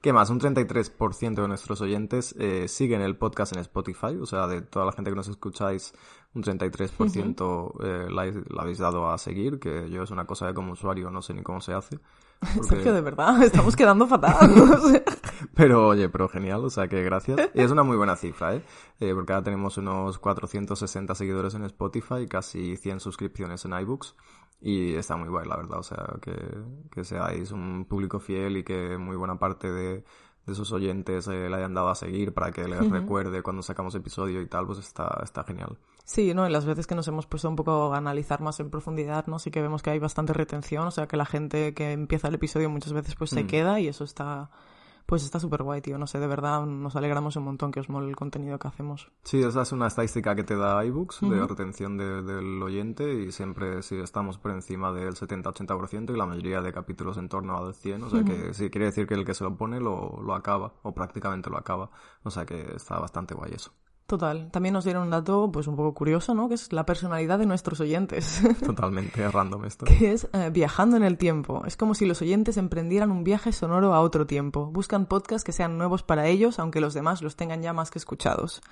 [0.00, 0.30] ¿Qué más?
[0.30, 4.86] Un 33% de nuestros oyentes eh, siguen el podcast en Spotify, o sea, de toda
[4.86, 5.92] la gente que nos escucháis,
[6.34, 10.72] un 33% eh, la, habéis dado a seguir, que yo es una cosa que como
[10.72, 11.98] usuario no sé ni cómo se hace.
[12.68, 14.52] Sergio, de verdad, estamos quedando fatal.
[15.54, 17.50] pero oye, pero genial, o sea que gracias.
[17.54, 18.62] Y es una muy buena cifra, ¿eh?
[19.00, 19.12] ¿eh?
[19.14, 24.14] Porque ahora tenemos unos 460 seguidores en Spotify y casi 100 suscripciones en iBooks.
[24.60, 25.78] Y está muy guay, la verdad.
[25.78, 26.34] O sea, que,
[26.90, 30.04] que seáis un público fiel y que muy buena parte de,
[30.46, 33.94] de sus oyentes eh, le hayan dado a seguir para que les recuerde cuando sacamos
[33.94, 35.78] episodio y tal, pues está, está genial.
[36.06, 36.46] Sí, ¿no?
[36.46, 39.40] Y las veces que nos hemos puesto un poco a analizar más en profundidad, ¿no?
[39.40, 42.36] Sí que vemos que hay bastante retención, o sea que la gente que empieza el
[42.36, 43.46] episodio muchas veces pues se mm.
[43.48, 44.48] queda y eso está,
[45.04, 45.98] pues está súper guay, tío.
[45.98, 49.10] No sé, de verdad nos alegramos un montón que os mole el contenido que hacemos.
[49.24, 53.82] Sí, esa es una estadística que te da iBooks de retención del oyente y siempre
[53.82, 58.04] sí estamos por encima del 70-80% y la mayoría de capítulos en torno al 100.
[58.04, 60.74] O sea que sí, quiere decir que el que se lo pone lo, lo acaba
[60.84, 61.90] o prácticamente lo acaba.
[62.22, 63.72] O sea que está bastante guay eso.
[64.06, 64.48] Total.
[64.52, 66.48] También nos dieron un dato, pues un poco curioso, ¿no?
[66.48, 68.40] Que es la personalidad de nuestros oyentes.
[68.64, 69.84] Totalmente random esto.
[69.84, 71.64] Que es eh, viajando en el tiempo.
[71.66, 74.66] Es como si los oyentes emprendieran un viaje sonoro a otro tiempo.
[74.66, 77.98] Buscan podcasts que sean nuevos para ellos, aunque los demás los tengan ya más que
[77.98, 78.62] escuchados.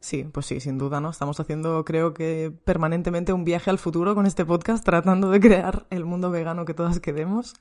[0.00, 1.08] Sí, pues sí, sin duda, ¿no?
[1.08, 5.86] Estamos haciendo, creo que permanentemente un viaje al futuro con este podcast, tratando de crear
[5.88, 7.54] el mundo vegano que todas queremos.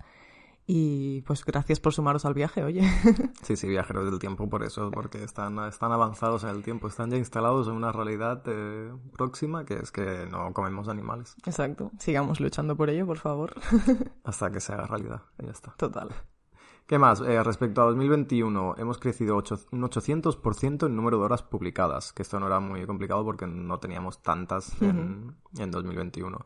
[0.67, 2.81] Y pues gracias por sumaros al viaje, oye.
[3.41, 7.09] Sí, sí, viajeros del tiempo por eso, porque están, están avanzados en el tiempo, están
[7.09, 11.35] ya instalados en una realidad eh, próxima que es que no comemos animales.
[11.45, 13.55] Exacto, sigamos luchando por ello, por favor.
[14.23, 15.71] Hasta que se haga realidad, y ya está.
[15.77, 16.09] Total.
[16.91, 17.21] ¿Qué más?
[17.21, 22.37] Eh, respecto a 2021, hemos crecido un 800% en número de horas publicadas, que esto
[22.37, 26.37] no era muy complicado porque no teníamos tantas en, 2021.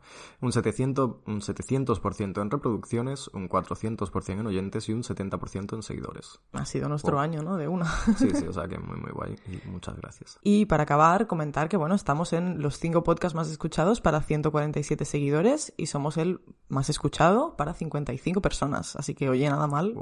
[0.42, 6.38] Un 700%, un 700 en reproducciones, un 400% en oyentes y un 70% en seguidores.
[6.52, 7.56] Ha sido nuestro año, ¿no?
[7.56, 7.86] De una.
[8.16, 10.38] Sí, sí, o sea que muy, muy guay y muchas gracias.
[10.44, 15.06] Y para acabar, comentar que, bueno, estamos en los 5 podcasts más escuchados para 147
[15.06, 18.94] seguidores y somos el más escuchado para 55 personas.
[18.94, 19.92] Así que, oye, nada mal.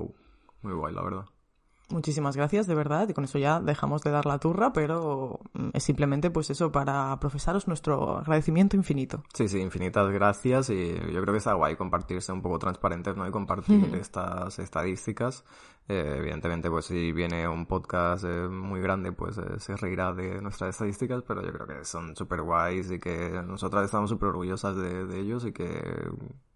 [0.64, 1.26] Muy guay, la verdad.
[1.90, 5.68] Muchísimas gracias, de verdad, y con eso ya dejamos de dar la turra, pero mm,
[5.74, 9.22] es simplemente pues eso, para profesaros nuestro agradecimiento infinito.
[9.34, 13.28] Sí, sí, infinitas gracias y yo creo que está guay compartirse un poco transparentes, ¿no?
[13.28, 15.44] Y compartir estas estadísticas.
[15.86, 20.40] Eh, evidentemente, pues si viene un podcast eh, muy grande, pues eh, se reirá de
[20.40, 24.74] nuestras estadísticas, pero yo creo que son súper guays y que nosotras estamos súper orgullosas
[24.74, 25.68] de, de ellos y que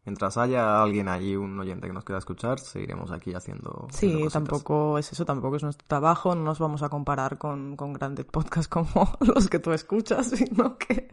[0.08, 3.88] mientras haya alguien allí, un oyente que nos quiera escuchar, seguiremos aquí haciendo.
[3.90, 7.92] Sí, tampoco es eso, tampoco es nuestro trabajo, no nos vamos a comparar con, con
[7.92, 8.88] grandes podcasts como
[9.20, 11.08] los que tú escuchas, sino que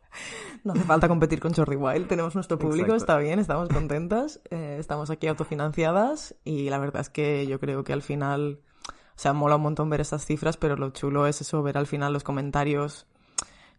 [0.64, 4.78] no hace falta competir con Jordi Wild, tenemos nuestro público, está bien, estamos contentas, eh,
[4.80, 9.34] estamos aquí autofinanciadas y la verdad es que yo creo que al final, o sea,
[9.34, 12.24] mola un montón ver estas cifras, pero lo chulo es eso, ver al final los
[12.24, 13.04] comentarios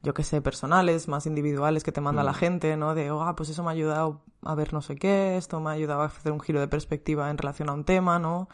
[0.04, 2.36] yo qué sé, personales, más individuales que te manda la mm.
[2.36, 2.94] gente, ¿no?
[2.94, 5.74] De, oh, pues eso me ha ayudado a ver no sé qué, esto me ha
[5.74, 8.50] ayudado a hacer un giro de perspectiva en relación a un tema, ¿no?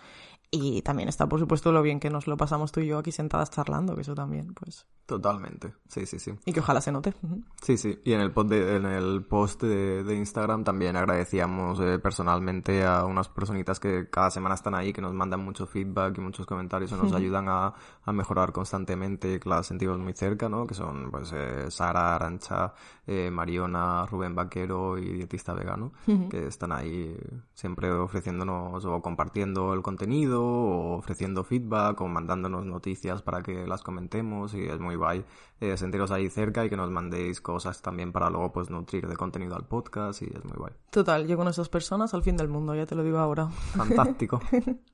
[0.51, 3.11] Y también está, por supuesto, lo bien que nos lo pasamos tú y yo aquí
[3.11, 4.87] sentadas charlando, que eso también, pues.
[5.05, 6.33] Totalmente, sí, sí, sí.
[6.45, 7.13] Y que ojalá se note.
[7.61, 7.99] Sí, sí.
[8.03, 13.05] Y en el post de, en el post de, Instagram también agradecíamos eh, personalmente a
[13.05, 16.91] unas personitas que cada semana están ahí, que nos mandan mucho feedback y muchos comentarios
[16.91, 20.65] y nos ayudan a, a, mejorar constantemente, que las sentimos muy cerca, ¿no?
[20.65, 22.73] Que son, pues, eh, Sara, Arancha,
[23.05, 25.91] eh, Mariona, Rubén Vaquero y Dietista Vegano,
[26.29, 27.15] que están ahí
[27.53, 33.81] siempre ofreciéndonos o compartiendo el contenido o ofreciendo feedback o mandándonos noticias para que las
[33.83, 35.23] comentemos y es muy guay
[35.59, 39.15] eh, sentiros ahí cerca y que nos mandéis cosas también para luego pues nutrir de
[39.15, 40.73] contenido al podcast y es muy guay.
[40.89, 43.47] Total, yo con esas personas al fin del mundo, ya te lo digo ahora.
[43.47, 44.39] Fantástico.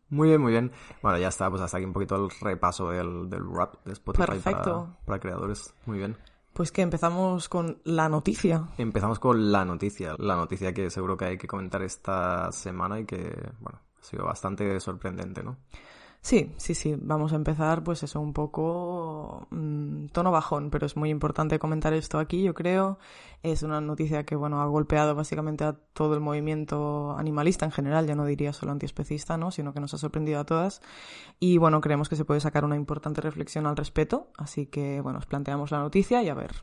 [0.07, 0.71] Muy bien, muy bien.
[1.01, 4.27] Bueno, ya está, pues hasta aquí un poquito el repaso del, del rap de Spotify
[4.27, 4.83] Perfecto.
[4.83, 5.73] Para, para creadores.
[5.87, 6.15] Muy bien.
[6.55, 8.67] Pues que empezamos con la noticia.
[8.77, 13.05] Empezamos con la noticia, la noticia que seguro que hay que comentar esta semana y
[13.05, 15.57] que, bueno, ha sido bastante sorprendente, ¿no?
[16.21, 16.95] Sí, sí, sí.
[16.99, 21.93] Vamos a empezar, pues eso, un poco mmm, tono bajón, pero es muy importante comentar
[21.93, 22.97] esto aquí, yo creo.
[23.43, 28.07] Es una noticia que, bueno, ha golpeado básicamente a todo el movimiento animalista en general,
[28.07, 29.51] ya no diría solo antiespecista, ¿no?
[29.51, 30.81] Sino que nos ha sorprendido a todas.
[31.39, 34.31] Y, bueno, creemos que se puede sacar una importante reflexión al respecto.
[34.35, 36.53] Así que, bueno, os planteamos la noticia y a ver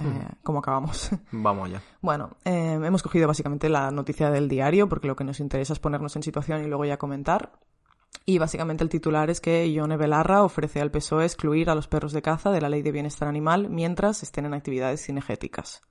[0.00, 1.10] eh, cómo acabamos.
[1.32, 1.82] Vamos ya.
[2.00, 5.78] Bueno, eh, hemos cogido básicamente la noticia del diario porque lo que nos interesa es
[5.78, 7.52] ponernos en situación y luego ya comentar.
[8.26, 12.12] Y básicamente el titular es que Ione Belarra ofrece al PSOE excluir a los perros
[12.12, 15.82] de caza de la Ley de Bienestar Animal mientras estén en actividades cinegéticas.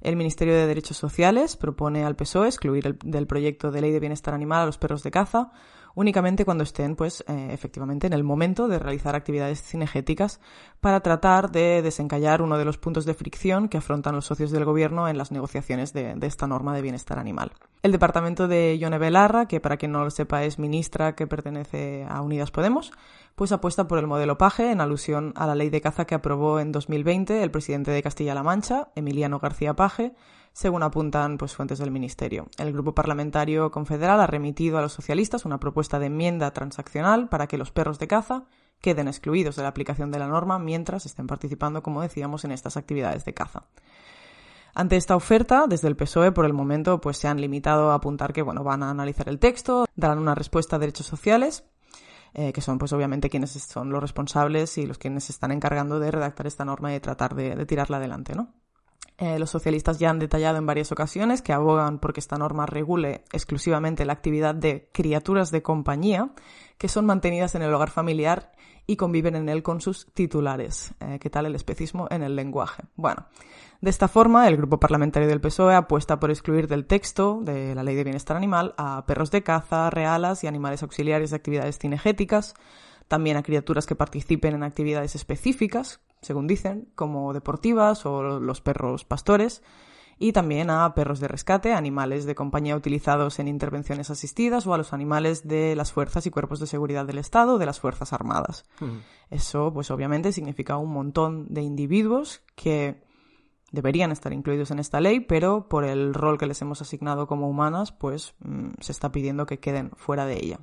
[0.00, 4.00] El Ministerio de Derechos Sociales propone al PSOE excluir el, del proyecto de Ley de
[4.00, 5.52] Bienestar Animal a los perros de caza
[5.94, 10.40] únicamente cuando estén, pues, eh, efectivamente, en el momento de realizar actividades cinegéticas
[10.80, 14.64] para tratar de desencallar uno de los puntos de fricción que afrontan los socios del
[14.64, 17.52] gobierno en las negociaciones de, esta norma de bienestar animal.
[17.82, 22.06] El departamento de Yone Belarra, que para quien no lo sepa es ministra que pertenece
[22.08, 22.92] a Unidas Podemos,
[23.34, 26.60] pues apuesta por el modelo Paje en alusión a la ley de caza que aprobó
[26.60, 30.12] en 2020 el presidente de Castilla-La Mancha, Emiliano García Paje,
[30.52, 32.48] según apuntan pues, fuentes del Ministerio.
[32.58, 37.46] El Grupo Parlamentario Confederal ha remitido a los socialistas una propuesta de enmienda transaccional para
[37.46, 38.44] que los perros de caza
[38.80, 42.76] queden excluidos de la aplicación de la norma mientras estén participando, como decíamos, en estas
[42.76, 43.64] actividades de caza.
[44.74, 48.32] Ante esta oferta, desde el PSOE, por el momento, pues se han limitado a apuntar
[48.32, 51.64] que, bueno, van a analizar el texto, darán una respuesta a derechos sociales,
[52.34, 55.98] eh, que son, pues, obviamente quienes son los responsables y los quienes se están encargando
[55.98, 58.54] de redactar esta norma y de tratar de, de tirarla adelante, ¿no?
[59.20, 63.22] Eh, los socialistas ya han detallado en varias ocasiones que abogan porque esta norma regule
[63.32, 66.30] exclusivamente la actividad de criaturas de compañía
[66.78, 68.52] que son mantenidas en el hogar familiar
[68.86, 70.94] y conviven en él con sus titulares.
[71.00, 72.84] Eh, ¿Qué tal el especismo en el lenguaje?
[72.96, 73.26] Bueno,
[73.82, 77.82] de esta forma, el grupo parlamentario del PSOE apuesta por excluir del texto de la
[77.82, 82.54] Ley de Bienestar Animal a perros de caza, realas y animales auxiliares de actividades cinegéticas,
[83.06, 89.04] también a criaturas que participen en actividades específicas, según dicen, como deportivas o los perros
[89.04, 89.62] pastores,
[90.22, 94.76] y también a perros de rescate, animales de compañía utilizados en intervenciones asistidas o a
[94.76, 98.12] los animales de las fuerzas y cuerpos de seguridad del Estado o de las Fuerzas
[98.12, 98.66] Armadas.
[98.80, 98.98] Mm.
[99.30, 103.02] Eso, pues obviamente, significa un montón de individuos que
[103.72, 107.48] deberían estar incluidos en esta ley, pero por el rol que les hemos asignado como
[107.48, 110.60] humanas, pues mm, se está pidiendo que queden fuera de ella.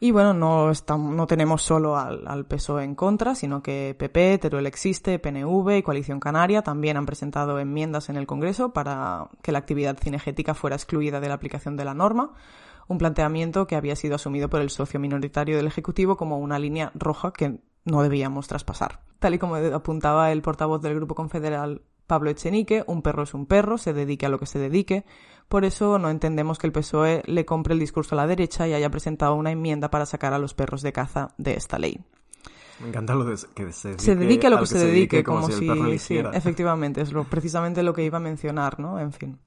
[0.00, 4.38] Y bueno, no, estamos, no tenemos solo al, al, PSOE en contra, sino que PP,
[4.38, 9.50] Teruel Existe, PNV y Coalición Canaria también han presentado enmiendas en el Congreso para que
[9.50, 12.32] la actividad cinegética fuera excluida de la aplicación de la norma,
[12.86, 16.92] un planteamiento que había sido asumido por el socio minoritario del Ejecutivo como una línea
[16.94, 19.00] roja que no debíamos traspasar.
[19.18, 23.46] Tal y como apuntaba el portavoz del Grupo Confederal Pablo Echenique, un perro es un
[23.46, 25.04] perro, se dedique a lo que se dedique.
[25.48, 28.74] Por eso no entendemos que el PSOE le compre el discurso a la derecha y
[28.74, 32.00] haya presentado una enmienda para sacar a los perros de caza de esta ley.
[32.80, 35.40] Me encanta lo de que se dedique, se dedique a lo que, se, dedique, como,
[35.40, 39.00] como, si, el perro sí, efectivamente, es lo, precisamente lo que iba a mencionar, ¿no?
[39.00, 39.38] En fin.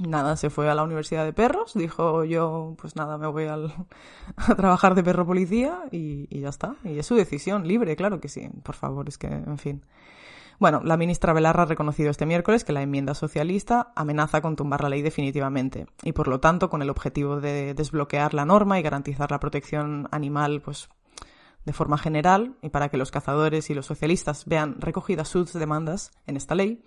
[0.00, 3.74] Nada, se fue a la Universidad de Perros, dijo yo, pues nada, me voy al,
[4.36, 6.76] a trabajar de perro policía y, y ya está.
[6.84, 8.48] Y es su decisión, libre, claro que sí.
[8.62, 9.82] Por favor, es que, en fin.
[10.60, 14.82] Bueno, la ministra Belarra ha reconocido este miércoles que la enmienda socialista amenaza con tumbar
[14.82, 18.82] la ley definitivamente y, por lo tanto, con el objetivo de desbloquear la norma y
[18.82, 20.90] garantizar la protección animal, pues
[21.64, 26.10] de forma general y para que los cazadores y los socialistas vean recogidas sus demandas
[26.26, 26.84] en esta ley,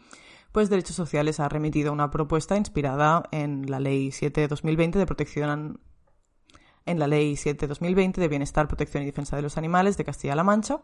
[0.51, 5.79] pues Derechos Sociales ha remitido una propuesta inspirada en la Ley 7-2020 de protección
[6.86, 10.83] en la Ley 7-2020 de Bienestar, Protección y Defensa de los Animales de Castilla-La Mancha,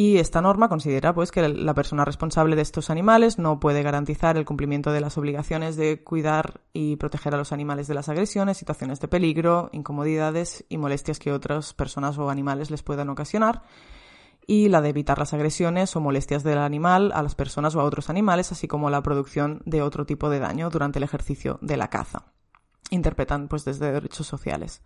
[0.00, 4.36] y esta norma considera pues que la persona responsable de estos animales no puede garantizar
[4.36, 8.58] el cumplimiento de las obligaciones de cuidar y proteger a los animales de las agresiones,
[8.58, 13.64] situaciones de peligro, incomodidades y molestias que otras personas o animales les puedan ocasionar
[14.46, 17.84] y la de evitar las agresiones o molestias del animal a las personas o a
[17.84, 21.76] otros animales, así como la producción de otro tipo de daño durante el ejercicio de
[21.76, 22.26] la caza.
[22.90, 24.80] Interpretan pues desde derechos sociales.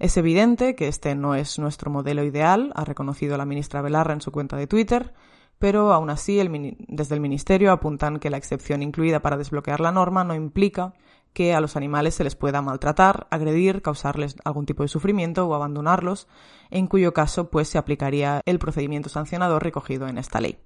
[0.00, 4.22] Es evidente que este no es nuestro modelo ideal, ha reconocido la ministra Belarra en
[4.22, 5.12] su cuenta de Twitter,
[5.58, 6.40] pero aún así
[6.88, 10.94] desde el Ministerio apuntan que la excepción incluida para desbloquear la norma no implica
[11.34, 15.54] que a los animales se les pueda maltratar, agredir, causarles algún tipo de sufrimiento o
[15.54, 16.28] abandonarlos,
[16.70, 20.56] en cuyo caso pues se aplicaría el procedimiento sancionador recogido en esta ley.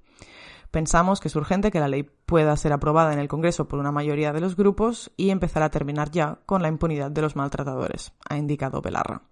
[0.74, 3.92] Pensamos que es urgente que la ley pueda ser aprobada en el Congreso por una
[3.92, 8.12] mayoría de los grupos y empezar a terminar ya con la impunidad de los maltratadores,
[8.28, 9.22] ha indicado Belarra.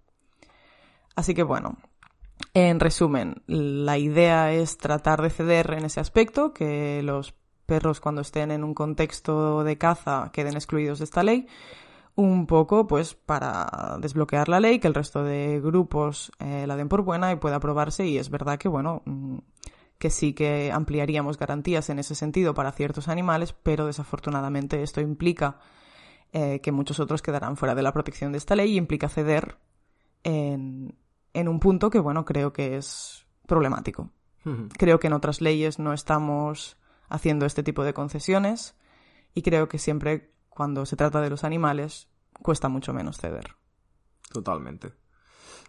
[1.17, 1.79] Así que bueno,
[2.55, 7.35] en resumen, la idea es tratar de ceder en ese aspecto, que los
[7.67, 11.49] perros cuando estén en un contexto de caza queden excluidos de esta ley,
[12.15, 16.89] un poco pues para desbloquear la ley, que el resto de grupos eh, la den
[16.89, 19.39] por buena y pueda aprobarse y es verdad que bueno, mm,
[20.03, 25.61] que sí que ampliaríamos garantías en ese sentido para ciertos animales, pero desafortunadamente esto implica
[26.33, 29.59] eh, que muchos otros quedarán fuera de la protección de esta ley y implica ceder
[30.25, 30.99] en,
[31.35, 34.11] en un punto que, bueno, creo que es problemático.
[34.77, 36.77] Creo que en otras leyes no estamos
[37.09, 38.75] haciendo este tipo de concesiones
[39.35, 42.09] y creo que siempre cuando se trata de los animales
[42.43, 43.55] cuesta mucho menos ceder.
[44.33, 44.95] Totalmente.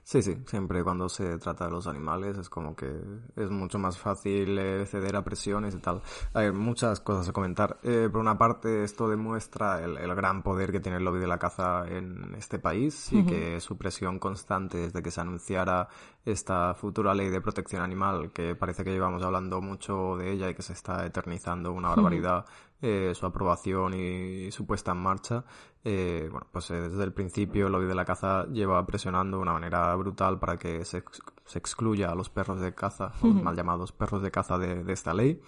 [0.04, 2.92] Sí, sí, siempre cuando se trata de los animales es como que
[3.38, 6.02] es mucho más fácil eh, ceder a presiones y tal.
[6.34, 7.80] Hay muchas cosas a comentar.
[7.84, 11.40] Eh, por una parte, esto demuestra el, gran poder que tiene el lobby de la
[11.40, 15.88] caza en este país y que su presión constante desde que se anunciara
[16.26, 20.54] esta futura ley de protección animal, que parece que llevamos hablando mucho de ella y
[20.54, 22.46] que se está eternizando una barbaridad,
[22.86, 25.46] eh, su aprobación y su puesta en marcha,
[25.86, 29.44] eh, bueno, pues eh, desde el principio el lobby de la caza lleva presionando de
[29.44, 31.02] una manera brutal para que se,
[31.46, 34.92] se excluya a los perros de caza, los mal llamados perros de caza de, de
[34.92, 35.42] esta ley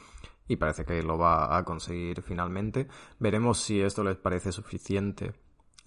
[0.48, 2.88] y parece que lo va a conseguir finalmente.
[3.20, 5.34] Veremos si esto les parece suficiente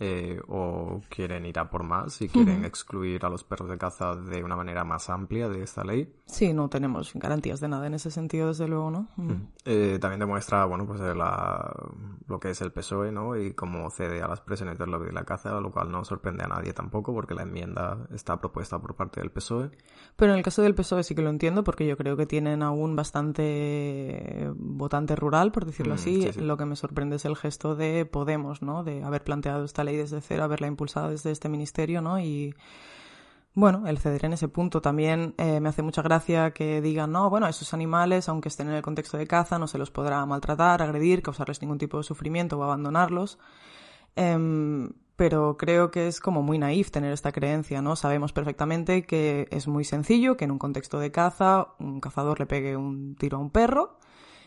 [0.00, 4.14] eh, o quieren ir a por más y quieren excluir a los perros de caza
[4.14, 6.14] de una manera más amplia de esta ley.
[6.26, 9.08] Sí, no tenemos garantías de nada en ese sentido, desde luego, ¿no?
[9.64, 11.74] Eh, también demuestra, bueno, pues la,
[12.28, 13.36] lo que es el PSOE, ¿no?
[13.36, 16.44] Y cómo cede a las presiones del lobby de la caza, lo cual no sorprende
[16.44, 19.70] a nadie tampoco, porque la enmienda está propuesta por parte del PSOE.
[20.16, 22.62] Pero en el caso del PSOE sí que lo entiendo, porque yo creo que tienen
[22.62, 26.32] aún bastante votante rural, por decirlo mm, así.
[26.32, 28.84] Lo que me sorprende es el gesto de Podemos, ¿no?
[28.84, 32.20] De haber planteado esta ley desde cero, haberla impulsado desde este ministerio, ¿no?
[32.20, 32.54] Y
[33.58, 37.28] bueno, el ceder en ese punto también eh, me hace mucha gracia que digan, no,
[37.28, 40.80] bueno, esos animales, aunque estén en el contexto de caza, no se los podrá maltratar,
[40.80, 43.36] agredir, causarles ningún tipo de sufrimiento o abandonarlos.
[44.14, 47.96] Em, pero creo que es como muy naif tener esta creencia, ¿no?
[47.96, 52.46] Sabemos perfectamente que es muy sencillo que en un contexto de caza un cazador le
[52.46, 53.98] pegue un tiro a un perro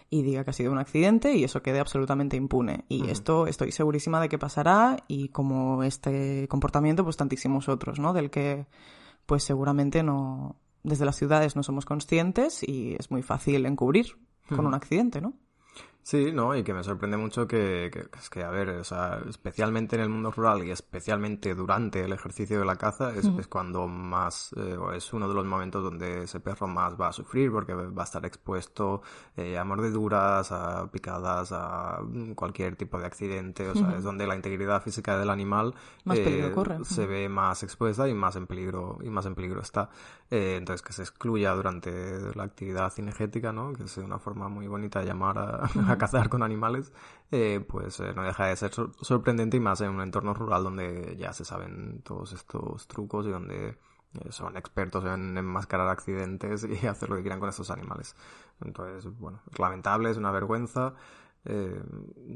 [0.10, 2.86] y diga que ha sido un accidente y eso quede absolutamente impune.
[2.88, 8.14] Y esto estoy segurísima de que pasará y como este comportamiento, pues tantísimos otros, ¿no?
[8.14, 8.66] Del que
[9.26, 14.18] pues seguramente no, desde las ciudades no somos conscientes y es muy fácil encubrir
[14.50, 15.34] con un accidente, ¿no?
[16.04, 19.22] Sí, no, y que me sorprende mucho que, que, es que, a ver, o sea,
[19.30, 23.88] especialmente en el mundo rural y especialmente durante el ejercicio de la caza es, cuando
[23.88, 27.74] más, eh, es uno de los momentos donde ese perro más va a sufrir porque
[27.76, 29.04] va a estar expuesto
[29.38, 32.00] eh, a mordeduras, a picadas, a
[32.36, 35.76] cualquier tipo de accidente, o sea, es donde la integridad física del animal
[36.12, 36.52] eh,
[36.84, 39.90] se ve más expuesta y más en peligro, y más en peligro está.
[40.32, 43.74] Entonces que se excluya durante la actividad cinegética, ¿no?
[43.74, 46.94] Que es una forma muy bonita de llamar a, a cazar con animales,
[47.32, 51.16] eh, pues eh, no deja de ser sorprendente y más en un entorno rural donde
[51.18, 53.76] ya se saben todos estos trucos y donde eh,
[54.30, 58.16] son expertos en enmascarar accidentes y hacer lo que quieran con estos animales.
[58.62, 60.94] Entonces, bueno, es lamentable, es una vergüenza.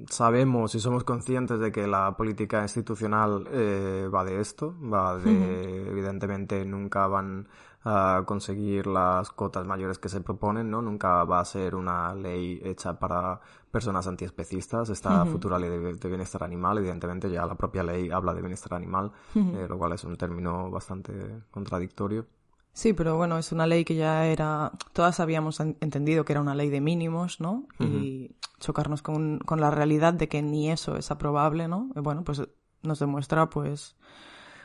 [0.10, 6.65] Sabemos y somos conscientes de que la política institucional va de esto, va de, evidentemente
[6.65, 7.48] nunca van
[7.86, 10.82] a conseguir las cotas mayores que se proponen, ¿no?
[10.82, 13.39] Nunca va a ser una ley hecha para
[13.70, 14.89] personas antiespecistas.
[14.89, 19.12] Esta futura ley de, bienestar animal, evidentemente ya la propia ley habla de bienestar animal,
[19.36, 22.26] eh, lo cual es un término bastante contradictorio.
[22.75, 26.55] Sí, pero bueno, es una ley que ya era, todas habíamos entendido que era una
[26.55, 27.67] ley de mínimos, ¿no?
[27.79, 31.89] Y chocarnos con, con la realidad de que ni eso es aprobable, ¿no?
[31.95, 32.41] Bueno, pues
[32.83, 33.95] nos demuestra, pues,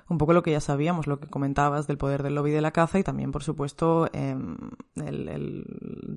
[0.09, 2.73] un poco lo que ya sabíamos, lo que comentabas del poder del lobby de la
[2.73, 4.57] caza y también, por supuesto, em,
[4.97, 5.65] el,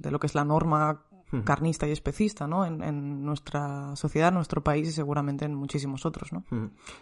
[0.01, 1.03] de lo que es la norma
[1.41, 2.65] carnista y especista, ¿no?
[2.65, 6.43] En, nuestra sociedad, en nuestro país y seguramente en muchísimos otros, ¿no?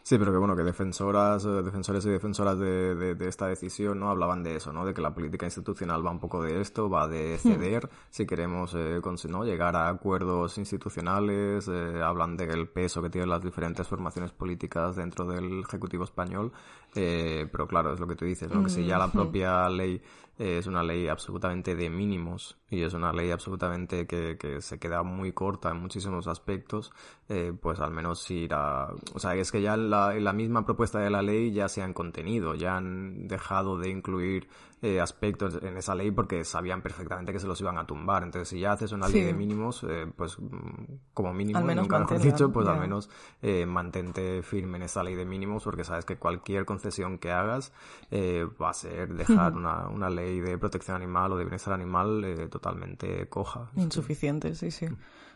[0.03, 4.09] Sí, pero que bueno, que defensoras, eh, defensores y defensoras de, esta decisión, ¿no?
[4.09, 4.85] Hablaban de eso, ¿no?
[4.85, 8.73] De que la política institucional va un poco de esto, va de ceder, si queremos,
[8.75, 9.43] eh, ¿no?
[9.43, 15.25] Llegar a acuerdos institucionales, eh, hablan del peso que tienen las diferentes formaciones políticas dentro
[15.25, 16.51] del Ejecutivo español,
[16.93, 18.63] Eh, pero claro, es lo que tú dices, ¿no?
[18.63, 20.01] Que si ya la propia ley
[20.37, 24.79] eh, es una ley absolutamente de mínimos y es una ley absolutamente que, que se
[24.79, 26.93] queda muy corta en muchísimos aspectos,
[27.27, 28.87] eh, pues al menos ir a...
[29.13, 31.81] O sea, es que ya en la, la, misma propuesta de la ley ya se
[31.81, 34.47] han contenido, ya han dejado de incluir
[34.81, 38.23] eh, aspectos en esa ley porque sabían perfectamente que se los iban a tumbar.
[38.23, 41.83] Entonces, si ya haces una ley de mínimos, eh, pues mm, como mínimo, al menos
[41.83, 43.09] nunca mejor dicho, pues al menos
[43.41, 47.73] eh, mantente firme en esa ley de mínimos porque sabes que cualquier concesión que hagas
[48.09, 52.23] eh, va a ser dejar una, una ley de protección animal o de bienestar animal
[52.23, 53.71] eh, totalmente coja.
[53.75, 54.87] Insuficiente, sí, sí.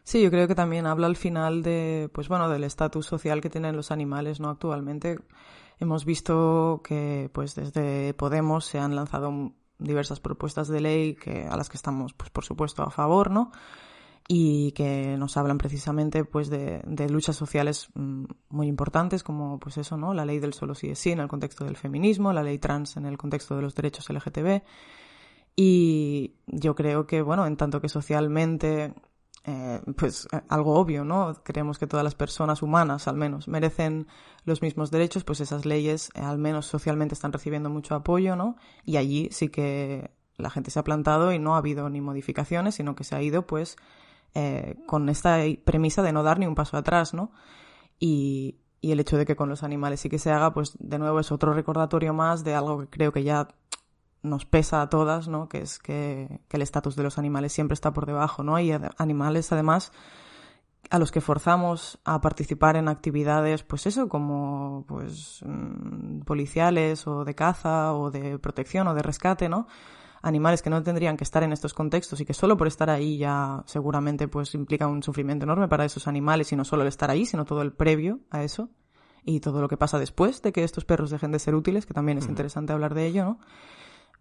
[0.03, 3.49] Sí, yo creo que también habla al final de, pues bueno, del estatus social que
[3.49, 4.49] tienen los animales, ¿no?
[4.49, 5.17] Actualmente
[5.79, 11.57] hemos visto que, pues desde Podemos se han lanzado diversas propuestas de ley que, a
[11.57, 13.51] las que estamos, pues por supuesto, a favor, ¿no?
[14.27, 19.97] y que nos hablan precisamente pues de, de, luchas sociales muy importantes como pues eso
[19.97, 22.57] no la ley del solo sí es sí en el contexto del feminismo la ley
[22.57, 24.63] trans en el contexto de los derechos LGTB
[25.55, 28.93] y yo creo que bueno en tanto que socialmente
[29.47, 31.35] eh, pues algo obvio, ¿no?
[31.43, 34.07] Creemos que todas las personas humanas, al menos, merecen
[34.43, 38.55] los mismos derechos, pues esas leyes, eh, al menos socialmente, están recibiendo mucho apoyo, ¿no?
[38.85, 42.75] Y allí sí que la gente se ha plantado y no ha habido ni modificaciones,
[42.75, 43.77] sino que se ha ido, pues,
[44.33, 47.31] eh, con esta premisa de no dar ni un paso atrás, ¿no?
[47.99, 50.97] Y, y el hecho de que con los animales sí que se haga, pues, de
[50.97, 53.47] nuevo es otro recordatorio más de algo que creo que ya
[54.25, 55.47] nos pesa a todas, ¿no?
[55.47, 58.59] Que es que, que el estatus de los animales siempre está por debajo, ¿no?
[58.59, 59.91] Y animales, además,
[60.89, 67.25] a los que forzamos a participar en actividades, pues eso, como pues mm, policiales o
[67.25, 69.67] de caza o de protección o de rescate, ¿no?
[70.21, 73.17] Animales que no tendrían que estar en estos contextos y que solo por estar ahí
[73.17, 77.11] ya seguramente pues implica un sufrimiento enorme para esos animales y no solo el estar
[77.11, 78.69] ahí, sino todo el previo a eso
[79.23, 81.93] y todo lo que pasa después de que estos perros dejen de ser útiles, que
[81.93, 83.39] también es interesante hablar de ello, ¿no?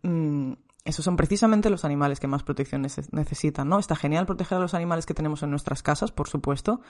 [0.05, 0.53] Mm,
[0.85, 3.79] esos son precisamente los animales que más protección necesitan, ¿no?
[3.79, 6.83] Está genial proteger a los animales que tenemos en nuestras casas, por supuesto,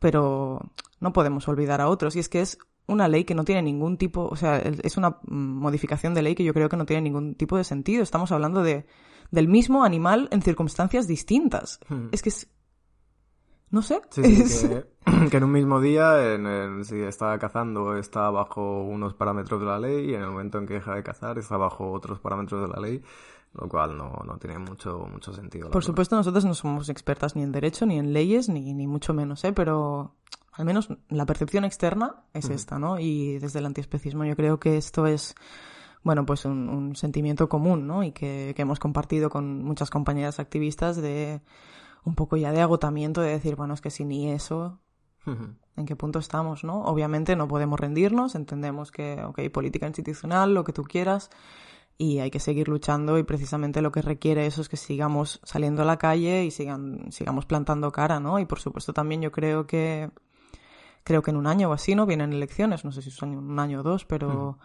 [0.00, 0.60] pero
[0.98, 2.16] no podemos olvidar a otros.
[2.16, 5.18] Y es que es una ley que no tiene ningún tipo, o sea, es una
[5.22, 8.02] modificación de ley que yo creo que no tiene ningún tipo de sentido.
[8.02, 8.84] Estamos hablando de,
[9.30, 11.78] del mismo animal en circunstancias distintas.
[11.88, 12.08] Hmm.
[12.10, 12.48] Es que es
[13.70, 14.00] no sé.
[15.30, 19.78] que, en un mismo día, en, si está cazando, está bajo unos parámetros de la
[19.78, 22.68] ley y en el momento en que deja de cazar está bajo otros parámetros de
[22.68, 23.02] la ley,
[23.54, 25.70] lo cual no, no tiene mucho, mucho sentido.
[25.70, 29.14] Por supuesto, nosotros no somos expertas ni en derecho, ni en leyes, ni, ni mucho
[29.14, 29.52] menos, ¿eh?
[29.52, 30.16] Pero
[30.52, 32.98] al menos la percepción externa es esta, ¿no?
[32.98, 35.34] Y desde el antiespecismo yo creo que esto es
[36.02, 38.02] bueno, pues un, un sentimiento común, ¿no?
[38.02, 41.40] Y que, que hemos compartido con muchas compañeras activistas de
[42.04, 44.80] un poco ya de agotamiento de decir, bueno, es que si ni eso,
[45.26, 46.82] ¿en qué punto estamos, no?
[46.82, 51.30] Obviamente no podemos rendirnos, entendemos que, ok, política institucional, lo que tú quieras,
[51.98, 55.82] y hay que seguir luchando y precisamente lo que requiere eso es que sigamos saliendo
[55.82, 58.38] a la calle y sigan, sigamos plantando cara, ¿no?
[58.38, 60.10] Y por supuesto también yo creo que,
[61.04, 62.06] creo que en un año o así, ¿no?
[62.06, 64.58] Vienen elecciones, no sé si son un año o dos, pero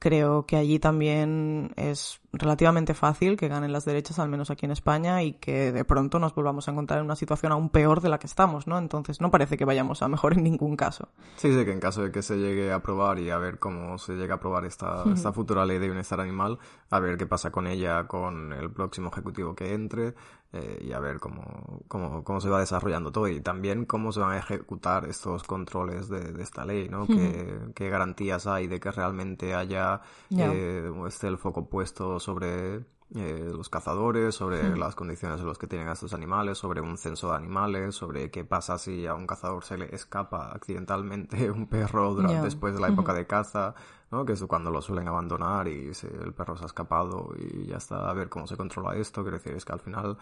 [0.00, 4.72] creo que allí también es relativamente fácil que ganen las derechas, al menos aquí en
[4.72, 8.08] España, y que de pronto nos volvamos a encontrar en una situación aún peor de
[8.08, 8.78] la que estamos, ¿no?
[8.78, 11.08] Entonces no parece que vayamos a mejor en ningún caso.
[11.36, 13.98] Sí, sí, que en caso de que se llegue a aprobar y a ver cómo
[13.98, 16.58] se llega a aprobar esta, esta futura ley de bienestar animal,
[16.90, 20.14] a ver qué pasa con ella, con el próximo ejecutivo que entre,
[20.56, 24.20] eh, y a ver cómo, cómo, cómo, se va desarrollando todo y también cómo se
[24.20, 27.08] van a ejecutar estos controles de, de esta ley, ¿no?
[27.08, 33.48] ¿Qué, ¿Qué, garantías hay de que realmente haya eh, esté el foco puesto sobre eh,
[33.54, 37.30] los cazadores, sobre las condiciones en las que tienen a estos animales, sobre un censo
[37.30, 42.14] de animales, sobre qué pasa si a un cazador se le escapa accidentalmente un perro
[42.14, 43.74] durante, después de la época de caza,
[44.10, 44.24] ¿no?
[44.24, 45.92] que es cuando lo suelen abandonar y
[46.24, 49.36] el perro se ha escapado y ya está, a ver cómo se controla esto, quiero
[49.36, 50.18] decir, es que al final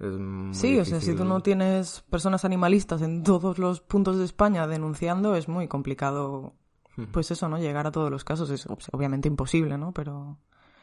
[0.00, 4.18] es muy Sí, o sea, si tú no tienes personas animalistas en todos los puntos
[4.18, 6.54] de España denunciando, es muy complicado,
[7.12, 7.58] pues eso, ¿no?
[7.58, 8.50] Llegar a todos los casos.
[8.50, 9.92] Es obviamente imposible, ¿no?
[9.92, 10.38] Pero...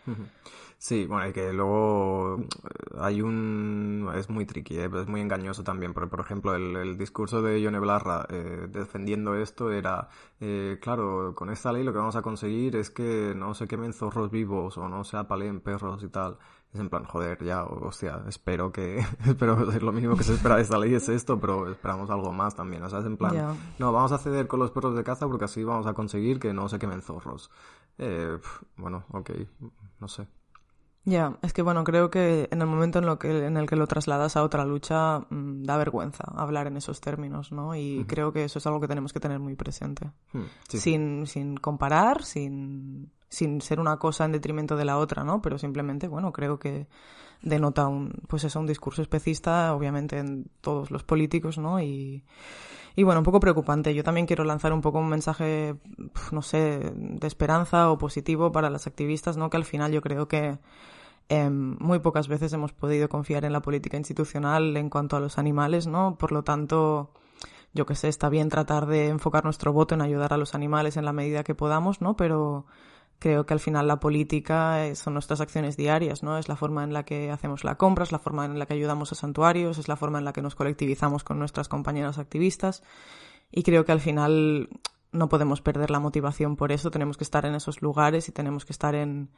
[0.09, 0.23] Mm-hmm.
[0.81, 2.45] Sí, bueno, y que luego eh,
[2.99, 4.09] hay un...
[4.15, 4.89] es muy tricky, ¿eh?
[4.93, 9.35] es muy engañoso también, porque por ejemplo el, el discurso de Yone Blarra eh, defendiendo
[9.35, 10.07] esto era,
[10.39, 13.91] eh, claro, con esta ley lo que vamos a conseguir es que no se quemen
[13.91, 16.37] zorros vivos o no se apaleen perros y tal.
[16.73, 20.61] Es en plan, joder, ya, hostia, espero que, espero, lo mínimo que se espera de
[20.61, 23.91] esta ley es esto, pero esperamos algo más también, o sea, es en plan, no,
[23.91, 26.69] vamos a ceder con los perros de caza porque así vamos a conseguir que no
[26.69, 27.51] se quemen zorros.
[27.97, 28.39] Eh,
[28.77, 29.31] bueno, ok,
[29.99, 30.38] no sé.
[31.09, 33.75] Ya, es que bueno, creo que en el momento en, lo que, en el que
[33.75, 37.75] lo trasladas a otra lucha, mm, da vergüenza hablar en esos términos, ¿no?
[37.75, 40.11] Y creo que eso es algo que tenemos que tener muy presente.
[40.33, 40.77] Hmm, sí.
[40.77, 45.41] Sin, sin comparar, sin, sin ser una cosa en detrimento de la otra, ¿no?
[45.41, 46.87] Pero simplemente, bueno, creo que
[47.41, 51.81] denota un, pues eso, un discurso especista, obviamente, en todos los políticos, ¿no?
[51.81, 52.23] Y,
[52.95, 53.95] y bueno, un poco preocupante.
[53.95, 55.75] Yo también quiero lanzar un poco un mensaje,
[56.31, 59.49] no sé, de esperanza o positivo para las activistas, ¿no?
[59.49, 60.59] Que al final yo creo que
[61.29, 65.37] em, muy pocas veces hemos podido confiar en la política institucional en cuanto a los
[65.37, 66.17] animales, ¿no?
[66.17, 67.11] Por lo tanto,
[67.73, 70.97] yo que sé, está bien tratar de enfocar nuestro voto en ayudar a los animales
[70.97, 72.15] en la medida que podamos, ¿no?
[72.15, 72.65] Pero
[73.19, 76.37] creo que al final la política eh, son nuestras acciones diarias, ¿no?
[76.37, 78.73] Es la forma en la que hacemos la compra, es la forma en la que
[78.73, 82.83] ayudamos a santuarios, es la forma en la que nos colectivizamos con nuestras compañeras activistas
[83.51, 84.69] y creo que al final
[85.11, 88.65] no podemos perder la motivación por eso, tenemos que estar en esos lugares y tenemos
[88.65, 89.29] que estar en,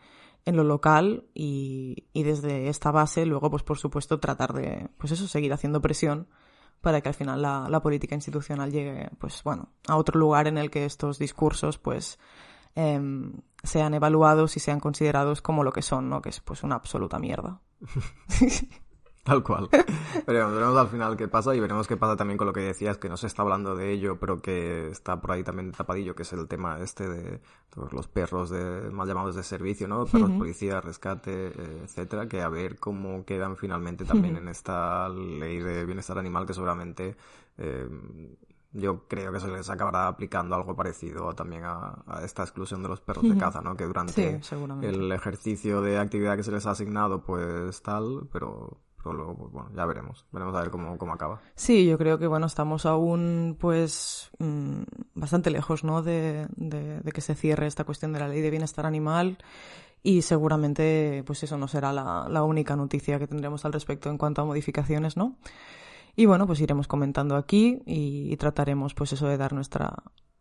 [0.45, 5.11] en lo local y, y desde esta base luego pues por supuesto tratar de pues
[5.11, 6.27] eso seguir haciendo presión
[6.81, 10.57] para que al final la, la política institucional llegue pues bueno a otro lugar en
[10.57, 12.19] el que estos discursos pues
[12.75, 16.21] em, sean evaluados y sean considerados como lo que son, ¿no?
[16.21, 17.61] Que es pues una absoluta mierda.
[19.23, 19.69] Tal cual.
[20.27, 22.97] Veremos, veremos al final qué pasa y veremos qué pasa también con lo que decías,
[22.97, 26.23] que no se está hablando de ello, pero que está por ahí también tapadillo, que
[26.23, 30.05] es el tema este de todos los perros de, mal llamados de servicio, ¿no?
[30.05, 31.47] Perros policía, rescate,
[31.83, 36.53] etcétera, que a ver cómo quedan finalmente también en esta ley de bienestar animal que
[36.53, 37.15] seguramente
[37.57, 37.87] eh,
[38.73, 42.89] yo creo que se les acabará aplicando algo parecido también a, a esta exclusión de
[42.89, 43.75] los perros de caza, ¿no?
[43.75, 48.77] Que durante Sí, el ejercicio de actividad que se les ha asignado, pues tal, pero,
[49.03, 50.25] pero luego, pues bueno, ya veremos.
[50.31, 51.41] Veremos a ver cómo, cómo acaba.
[51.55, 54.81] Sí, yo creo que bueno, estamos aún pues mm,
[55.15, 56.01] bastante lejos, ¿no?
[56.01, 59.37] De, de, de que se cierre esta cuestión de la ley de bienestar animal
[60.03, 64.17] y seguramente pues eso no será la, la única noticia que tendremos al respecto en
[64.17, 65.35] cuanto a modificaciones, ¿no?
[66.15, 69.93] Y bueno, pues iremos comentando aquí y, y trataremos pues eso de dar nuestra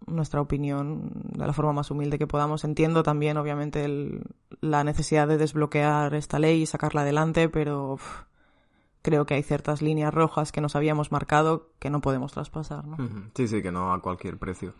[0.06, 2.64] nuestra opinión de la forma más humilde que podamos.
[2.64, 4.22] Entiendo también, obviamente, el-
[4.62, 8.22] la necesidad de desbloquear esta ley y sacarla adelante, pero uf,
[9.02, 12.96] creo que hay ciertas líneas rojas que nos habíamos marcado que no podemos traspasar, ¿no?
[13.34, 14.74] Sí, sí, que no a cualquier precio.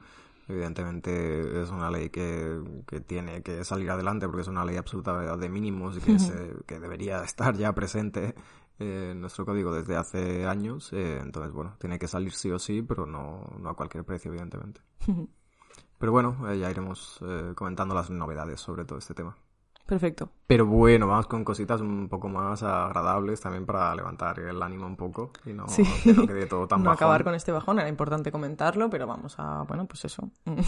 [0.49, 5.37] Evidentemente es una ley que, que tiene que salir adelante porque es una ley absoluta
[5.37, 8.35] de mínimos y que, se- que debería estar ya presente
[8.81, 10.93] eh, en nuestro código desde hace años.
[10.93, 14.31] eh, entonces, bueno, tiene que salir sí o sí, pero no, no a cualquier precio,
[14.33, 14.81] evidentemente.
[15.99, 17.21] Pero bueno, eh, ya iremos
[17.55, 19.37] comentando las novedades sobre todo este tema.
[19.91, 20.31] Perfecto.
[20.47, 24.97] Pero bueno, vamos con cositas un poco más agradables también para levantar el ánimo un
[24.97, 25.83] poco y no Sí.
[26.05, 26.97] que no quede todo tan no bajón.
[26.97, 30.31] acabar con este bajón, era importante comentarlo, pero vamos a, bueno, pues eso.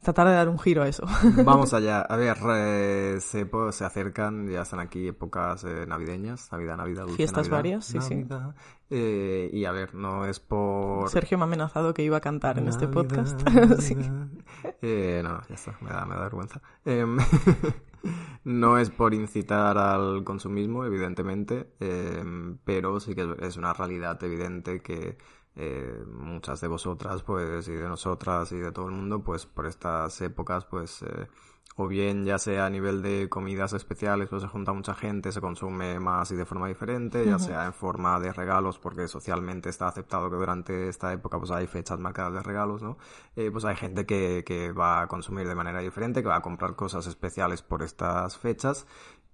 [0.00, 1.04] Tratar de dar un giro a eso.
[1.44, 2.02] Vamos allá.
[2.02, 7.02] A ver, eh, se, po- se acercan, ya están aquí épocas eh, navideñas, Navidad, Navidad,
[7.02, 8.14] dulce Fiestas Navidad, varias, sí, sí.
[8.14, 8.54] Navidad.
[8.90, 11.10] Eh, y a ver, no es por...
[11.10, 13.48] Sergio me ha amenazado que iba a cantar en este Navidad, podcast.
[13.80, 13.96] Sí.
[13.96, 14.28] Navidad.
[14.82, 16.62] Eh, no, ya está, me da, me da vergüenza.
[18.44, 24.80] No es por incitar al consumismo, evidentemente, em, pero sí que es una realidad evidente
[24.82, 25.18] que
[25.58, 29.66] eh, muchas de vosotras, pues, y de nosotras y de todo el mundo, pues, por
[29.66, 31.26] estas épocas, pues, eh,
[31.80, 35.40] o bien ya sea a nivel de comidas especiales, pues se junta mucha gente, se
[35.40, 39.86] consume más y de forma diferente, ya sea en forma de regalos, porque socialmente está
[39.86, 42.98] aceptado que durante esta época pues hay fechas marcadas de regalos, ¿no?
[43.36, 46.42] Eh, pues hay gente que, que va a consumir de manera diferente, que va a
[46.42, 48.84] comprar cosas especiales por estas fechas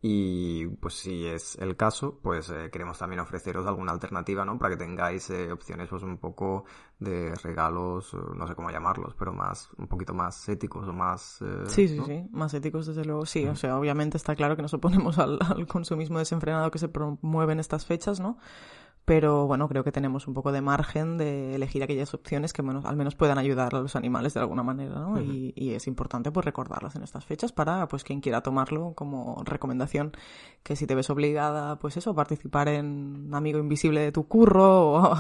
[0.07, 4.59] y pues si es el caso, pues eh, queremos también ofreceros alguna alternativa, ¿no?
[4.59, 6.67] Para que tengáis eh, opciones pues un poco
[6.99, 11.41] de regalos, eh, no sé cómo llamarlos, pero más, un poquito más éticos o más...
[11.41, 12.05] eh, Sí, sí, ¿no?
[12.05, 13.47] sí, más éticos desde luego, sí.
[13.47, 17.55] O sea, obviamente está claro que nos oponemos al, al consumismo desenfrenado que se promueve
[17.55, 18.37] en estas fechas, ¿no?
[19.05, 22.97] Pero bueno, creo que tenemos un poco de margen de elegir aquellas opciones que al
[22.97, 25.21] menos puedan ayudar a los animales de alguna manera, ¿no?
[25.21, 29.43] y, y es importante pues recordarlas en estas fechas para pues quien quiera tomarlo como
[29.45, 30.13] recomendación
[30.63, 34.93] que si te ves obligada pues eso, a participar en Amigo Invisible de tu curro
[34.93, 35.17] o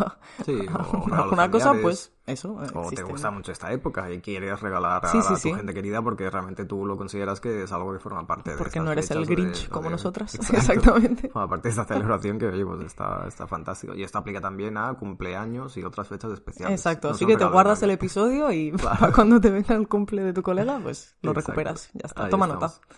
[0.46, 2.56] Sí, o alguna cosa, pues eso.
[2.74, 5.52] O te gusta mucho esta época y quieres regalar a, Sí, a tu sí.
[5.54, 8.80] gente querida porque realmente tú lo consideras que es algo que forma parte de Porque
[8.80, 10.34] no eres el Grinch de- como de- nosotras.
[10.34, 10.56] Exacto.
[10.56, 11.28] Exactamente.
[11.28, 13.94] Forma parte de esta celebración que, oye, pues está, está fantástico.
[13.94, 16.80] Y esto aplica también a cumpleaños y otras fechas especiales.
[16.80, 20.22] Exacto, No así que te guardas el episodio y para cuando te venga el cumple
[20.22, 21.52] de tu colega, pues lo Exacto.
[21.52, 21.90] recuperas.
[21.94, 22.80] Ya está, Ahí toma estamos.
[22.80, 22.96] nota.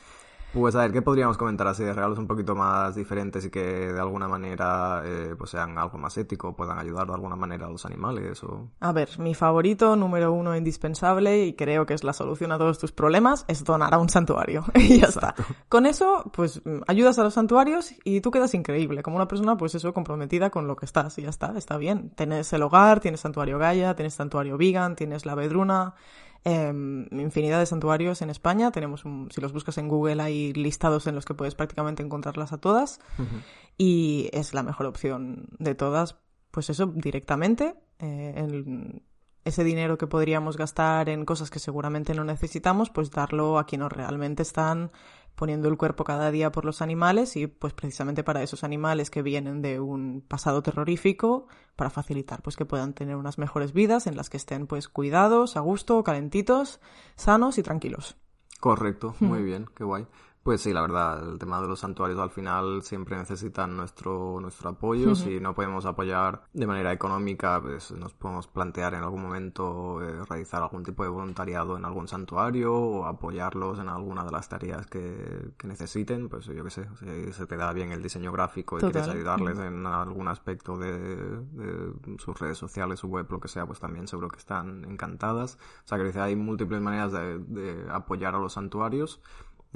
[0.57, 3.61] Pues a ver, ¿qué podríamos comentar así de regalos un poquito más diferentes y que
[3.61, 7.68] de alguna manera eh, pues sean algo más ético, puedan ayudar de alguna manera a
[7.68, 8.42] los animales?
[8.42, 8.70] O...
[8.80, 12.78] A ver, mi favorito, número uno, indispensable, y creo que es la solución a todos
[12.78, 14.64] tus problemas, es donar a un santuario.
[14.74, 15.34] y ya está.
[15.68, 19.74] Con eso, pues ayudas a los santuarios y tú quedas increíble, como una persona, pues
[19.74, 22.12] eso, comprometida con lo que estás, y ya está, está bien.
[22.16, 25.96] Tienes el hogar, tienes santuario Gaia, tienes santuario vegan, tienes la vedruna,
[26.49, 28.70] Em, infinidad de santuarios en España.
[28.70, 32.59] Tenemos, si los buscas en Google, hay listados en los que puedes prácticamente encontrarlas a
[32.59, 33.01] todas.
[33.76, 36.18] Y es la mejor opción de todas,
[36.53, 37.74] pues eso, directamente.
[37.99, 39.03] Eh,
[39.44, 43.90] ese dinero que podríamos gastar en cosas que seguramente no necesitamos, pues darlo a quienes
[43.90, 44.92] realmente están
[45.37, 49.22] poniendo el cuerpo cada día por los animales y pues precisamente para esos animales que
[49.22, 54.16] vienen de un pasado terrorífico para facilitar pues que puedan tener unas mejores vidas en
[54.16, 56.80] las que estén pues cuidados, a gusto, calentitos,
[57.14, 58.16] sanos y tranquilos.
[58.59, 60.07] Correcto, muy bien, qué guay.
[60.47, 64.70] Pues sí, la verdad, el tema de los santuarios al final siempre necesitan nuestro, nuestro
[64.70, 65.16] apoyo.
[65.16, 70.24] Si no podemos apoyar de manera económica, pues nos podemos plantear en algún momento eh,
[70.24, 74.86] realizar algún tipo de voluntariado en algún santuario o apoyarlos en alguna de las tareas
[74.86, 76.28] que, que necesiten.
[76.28, 79.59] Pues yo qué sé, si se te da bien el diseño gráfico y quieres ayudarles
[79.59, 81.42] en algún aspecto de,
[82.18, 85.59] sus redes sociales, su web, lo que sea, pues también seguro que están encantadas.
[85.84, 89.20] O sea, que hay múltiples maneras de, de apoyar a los santuarios.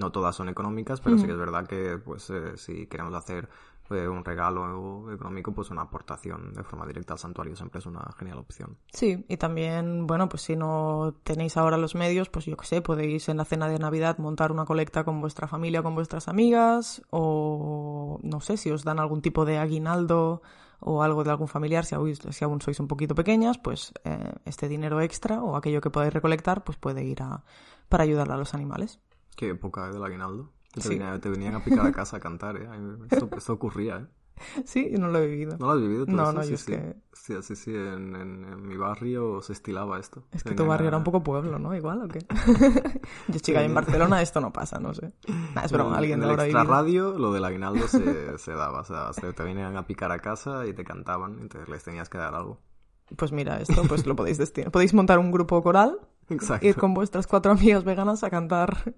[0.01, 3.51] No todas son económicas, pero sí que es verdad que pues eh, si queremos hacer
[3.91, 8.01] eh, un regalo económico, pues una aportación de forma directa al santuario siempre es una
[8.17, 8.79] genial opción.
[8.93, 12.83] Sí, y también, bueno, pues si no tenéis ahora los medios, pues yo qué sé,
[12.83, 17.03] podéis en la cena de Navidad montar una colecta con vuestra familia, con vuestras amigas,
[17.11, 20.41] o no sé, si os dan algún tipo de aguinaldo
[20.79, 24.33] o algo de algún familiar, si aún, si aún sois un poquito pequeñas, pues eh,
[24.45, 27.45] este dinero extra o aquello que podáis recolectar, pues puede ir a,
[27.89, 28.99] para ayudar a los animales.
[29.37, 30.53] Qué época del aguinaldo.
[30.73, 32.69] Te, venían a picar a casa a cantar, ¿eh?
[33.11, 34.07] Esto, ocurría, ¿eh?
[34.65, 35.57] Sí, no lo he vivido.
[35.59, 36.07] ¿No lo has vivido?
[36.07, 36.97] no, no, sí, yo es que...
[37.13, 40.25] Sí, sí, sí, en, en, mi barrio se estilaba esto.
[40.33, 41.75] Es que tu barrio era un poco pueblo, ¿no?
[41.75, 42.21] Igual, ¿o qué?
[43.29, 45.13] yo, chica, en Barcelona esto no pasa, no sé.
[45.55, 48.85] Nah, es broma, alguien en el extra radio lo del aguinaldo se, se daba, o
[48.85, 52.35] sea, te venían a picar a casa y te cantaban, entonces les tenías que dar
[52.35, 52.61] algo.
[53.17, 54.71] Pues mira, esto pues lo podéis destinar.
[54.71, 56.67] Podéis montar un grupo coral, Exacto.
[56.67, 58.95] ir con vuestras cuatro amigas veganas a cantar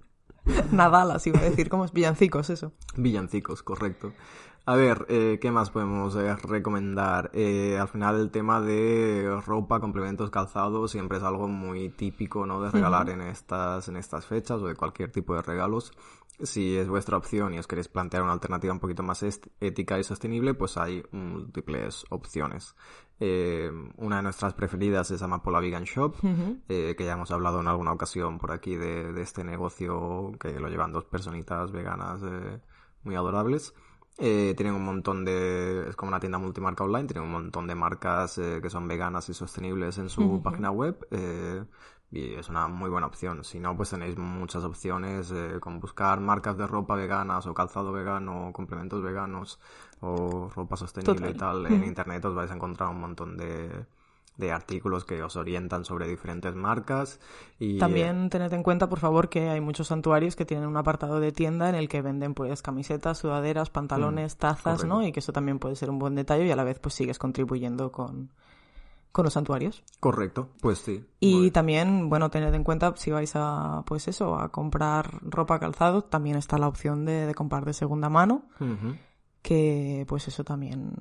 [0.72, 2.72] Nadal, así iba a decir, como es villancicos, eso.
[2.96, 4.12] Villancicos, correcto.
[4.64, 7.30] A ver, eh, ¿qué más podemos eh, recomendar?
[7.34, 12.62] Eh, al final el tema de ropa, complementos, calzados siempre es algo muy típico, ¿no?
[12.62, 15.92] De regalar en estas, en estas fechas o de cualquier tipo de regalos.
[16.40, 20.04] Si es vuestra opción y os queréis plantear una alternativa un poquito más ética y
[20.04, 22.74] sostenible, pues hay múltiples opciones.
[23.20, 26.16] Eh, una de nuestras preferidas es Amapola Vegan Shop,
[26.68, 30.68] eh, que ya hemos hablado en alguna ocasión por aquí de, este negocio que lo
[30.68, 32.60] llevan dos personitas veganas eh,
[33.04, 33.74] muy adorables.
[34.16, 35.88] Tienen un montón de...
[35.88, 39.34] es como una tienda multimarca online, tienen un montón de marcas que son veganas y
[39.34, 41.06] sostenibles en su página web
[42.12, 43.42] y es una muy buena opción.
[43.42, 47.90] Si no, pues tenéis muchas opciones eh, con buscar marcas de ropa veganas o calzado
[47.90, 49.58] vegano o complementos veganos
[50.00, 51.66] o ropa sostenible y tal.
[51.66, 53.86] En internet os vais a encontrar un montón de,
[54.36, 57.20] de artículos que os orientan sobre diferentes marcas.
[57.58, 61.20] Y, También tened en cuenta, por favor, que hay muchos santuarios que tienen un apartado
[61.20, 65.06] de tienda en el que venden pues camisetas, sudaderas, pantalones, mm, tazas, ¿no?
[65.06, 67.18] Y que eso también puede ser un buen detalle y a la vez pues sigues
[67.18, 68.30] contribuyendo con
[69.12, 69.84] con los santuarios.
[70.00, 71.04] Correcto, pues sí.
[71.20, 76.02] Y también, bueno, tened en cuenta si vais a, pues eso, a comprar ropa calzado,
[76.02, 78.46] también está la opción de, comprar de segunda mano,
[79.42, 80.94] que pues eso también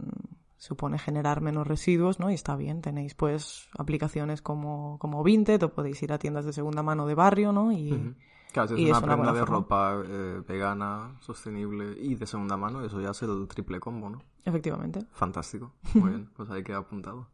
[0.61, 2.29] supone generar menos residuos, ¿no?
[2.29, 6.53] Y está bien, tenéis pues aplicaciones como, como Vinted o podéis ir a tiendas de
[6.53, 7.71] segunda mano de barrio, ¿no?
[7.71, 8.15] Y,
[8.51, 12.99] Claro, si es una prenda de ropa eh, vegana, sostenible y de segunda mano, eso
[12.99, 14.21] ya es el triple combo, ¿no?
[14.43, 15.05] Efectivamente.
[15.13, 15.71] Fantástico.
[15.93, 17.29] Muy bien, pues ahí queda apuntado.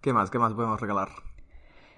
[0.00, 0.30] ¿Qué más?
[0.30, 1.08] ¿Qué más podemos regalar?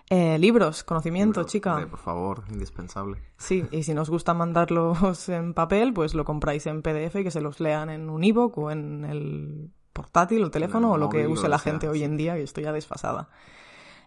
[0.08, 1.86] Eh, libros, conocimiento, chica.
[1.88, 3.22] por favor, indispensable.
[3.36, 7.30] Sí, y si nos gusta mandarlos en papel, pues lo compráis en PDF y que
[7.30, 11.26] se los lean en un ebook o en el portátil o teléfono o lo que
[11.26, 13.28] use la gente hoy en día, que estoy ya desfasada.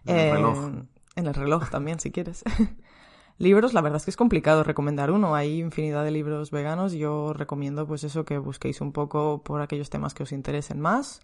[0.04, 0.58] En el reloj.
[0.58, 0.82] Eh,
[1.16, 2.44] en el reloj también, si quieres.
[3.38, 5.34] libros, la verdad es que es complicado recomendar uno.
[5.34, 6.92] Hay infinidad de libros veganos.
[6.92, 11.20] Yo recomiendo, pues eso, que busquéis un poco por aquellos temas que os interesen más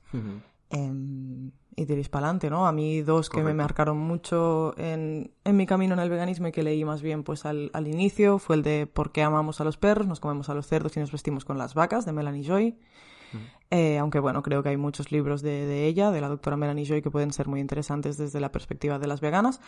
[1.75, 2.67] y diréis para adelante, ¿no?
[2.67, 6.53] A mí dos que me marcaron mucho en, en, mi camino en el veganismo y
[6.53, 9.65] que leí más bien pues al, al, inicio fue el de ¿Por qué amamos a
[9.65, 10.07] los perros?
[10.07, 12.79] Nos comemos a los cerdos y nos vestimos con las vacas de Melanie Joy.
[13.71, 17.01] Eh, aunque bueno, creo que hay muchos libros de, ella, de la doctora Melanie Joy,
[17.01, 19.63] que pueden ser muy interesantes desde la perspectiva de las veganas,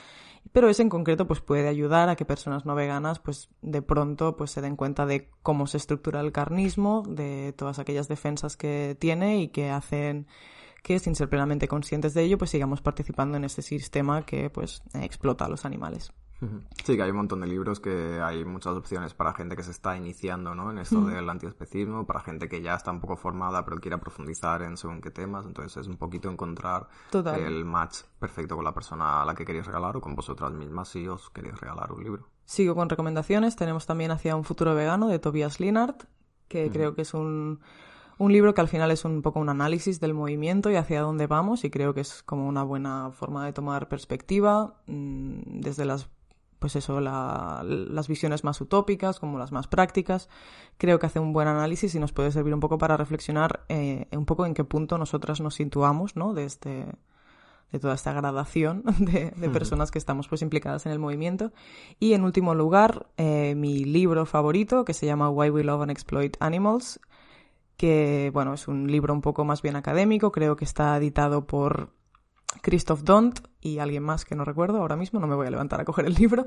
[0.52, 4.36] pero ese en concreto pues puede ayudar a que personas no veganas pues de pronto
[4.36, 8.94] pues se den cuenta de cómo se estructura el carnismo, de todas aquellas defensas que
[9.00, 10.26] tiene y que hacen
[10.82, 14.82] que sin ser plenamente conscientes de ello pues sigamos participando en este sistema que pues
[14.92, 16.12] explota a los animales.
[16.84, 19.70] Sí, que hay un montón de libros que hay muchas opciones para gente que se
[19.70, 20.70] está iniciando ¿no?
[20.70, 21.06] en esto Mm.
[21.06, 25.00] del antiespecismo, para gente que ya está un poco formada pero quiera profundizar en según
[25.00, 25.46] qué temas.
[25.46, 27.40] Entonces es un poquito encontrar Total.
[27.40, 30.88] el match perfecto con la persona a la que queréis regalar o con vosotras mismas
[30.88, 32.28] si os queréis regalar un libro.
[32.44, 33.56] Sigo con recomendaciones.
[33.56, 36.04] Tenemos también Hacia un futuro vegano de Tobias Linhart,
[36.48, 37.60] que creo que es un,
[38.18, 41.26] un libro que al final es un poco un análisis del movimiento y hacia dónde
[41.26, 46.08] vamos y creo que es como una buena forma de tomar perspectiva mm, desde las
[46.64, 50.30] pues eso, la- las visiones más utópicas como las más prácticas.
[50.78, 54.06] Creo que hace un buen análisis y nos puede servir un poco para reflexionar eh,
[54.12, 56.32] un poco en qué punto nosotras nos situamos, ¿no?
[56.32, 56.86] De este,
[57.70, 61.52] de toda esta gradación de, de personas que estamos pues implicadas en el movimiento.
[62.00, 65.90] Y en último lugar, eh, mi libro favorito, que se llama Why We Love and
[65.90, 66.98] Exploit Animals,
[67.76, 71.90] que bueno, es un libro un poco más bien académico, creo que está editado por
[72.62, 75.80] Christoph Dont y alguien más que no recuerdo ahora mismo, no me voy a levantar
[75.80, 76.46] a coger el libro,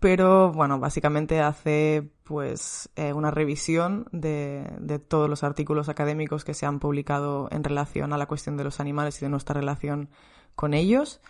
[0.00, 6.54] pero bueno, básicamente hace pues eh, una revisión de, de todos los artículos académicos que
[6.54, 10.08] se han publicado en relación a la cuestión de los animales y de nuestra relación
[10.54, 11.20] con ellos.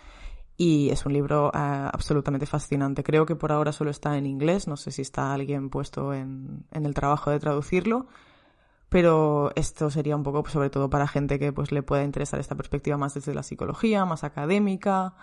[0.57, 3.03] Y es un libro eh, absolutamente fascinante.
[3.03, 4.69] Creo que por ahora solo está en inglés.
[4.69, 8.09] No sé si está alguien puesto en, en el trabajo de traducirlo.
[8.91, 12.41] Pero esto sería un poco, pues, sobre todo para gente que pues le pueda interesar
[12.41, 15.15] esta perspectiva más desde la psicología, más académica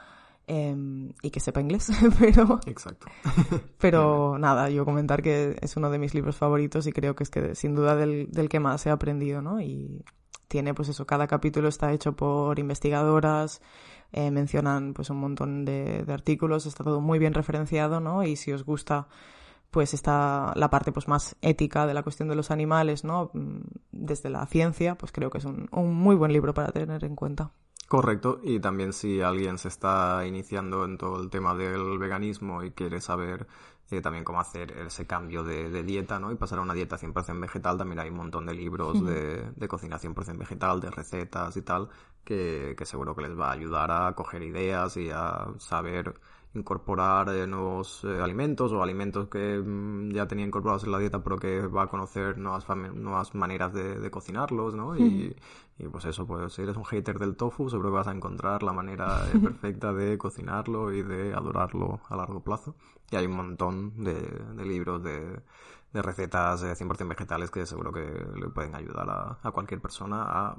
[0.48, 1.90] em, y que sepa inglés.
[2.20, 3.08] pero Exacto.
[3.78, 7.30] pero nada, yo comentar que es uno de mis libros favoritos y creo que es
[7.30, 9.60] que sin duda del, del que más he aprendido, ¿no?
[9.60, 10.02] Y
[10.48, 13.62] tiene pues eso, cada capítulo está hecho por investigadoras,
[14.14, 18.24] eh, mencionan pues un montón de, de artículos, está todo muy bien referenciado, ¿no?
[18.24, 19.10] Y si os gusta
[19.72, 23.32] pues está la parte pues más ética de la cuestión de los animales, ¿no?
[23.34, 23.62] Mm,
[23.92, 27.16] Desde la ciencia, pues creo que es un, un muy buen libro para tener en
[27.16, 27.52] cuenta.
[27.88, 32.72] Correcto, y también si alguien se está iniciando en todo el tema del veganismo y
[32.72, 33.48] quiere saber
[33.90, 36.30] eh, también cómo hacer ese cambio de, de dieta, ¿no?
[36.32, 39.68] Y pasar a una dieta 100% vegetal, también hay un montón de libros de, de
[39.70, 41.88] cocina 100% vegetal, de recetas y tal,
[42.26, 46.20] que, que seguro que les va a ayudar a coger ideas y a saber
[46.54, 51.24] incorporar eh, nuevos eh, alimentos o alimentos que mm, ya tenía incorporados en la dieta
[51.24, 54.96] pero que va a conocer nuevas, nuevas maneras de, de cocinarlos, ¿no?
[54.98, 55.36] Y,
[55.80, 58.64] y pues eso, pues si eres un hater del tofu, seguro que vas a encontrar
[58.64, 62.76] la manera eh, perfecta de cocinarlo y de adorarlo a largo plazo.
[63.12, 65.40] Y hay un montón de, de libros de,
[65.94, 70.24] de recetas eh, 100% vegetales que seguro que le pueden ayudar a, a cualquier persona
[70.24, 70.58] a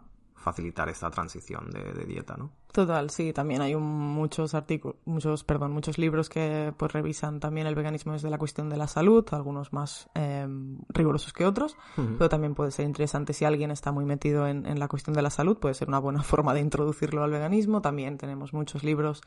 [0.53, 2.51] facilitar esta transición de, de dieta, ¿no?
[2.73, 7.67] Total, sí, también hay un- muchos artículos, muchos, perdón, muchos libros que pues revisan también
[7.67, 10.47] el veganismo desde la cuestión de la salud, algunos más eh,
[10.91, 11.77] rigurosos que otros,
[12.19, 15.23] pero también puede ser interesante si alguien está muy metido en, en la cuestión de
[15.23, 17.81] la salud, puede ser una buena forma de introducirlo al veganismo.
[17.83, 19.23] También tenemos muchos libros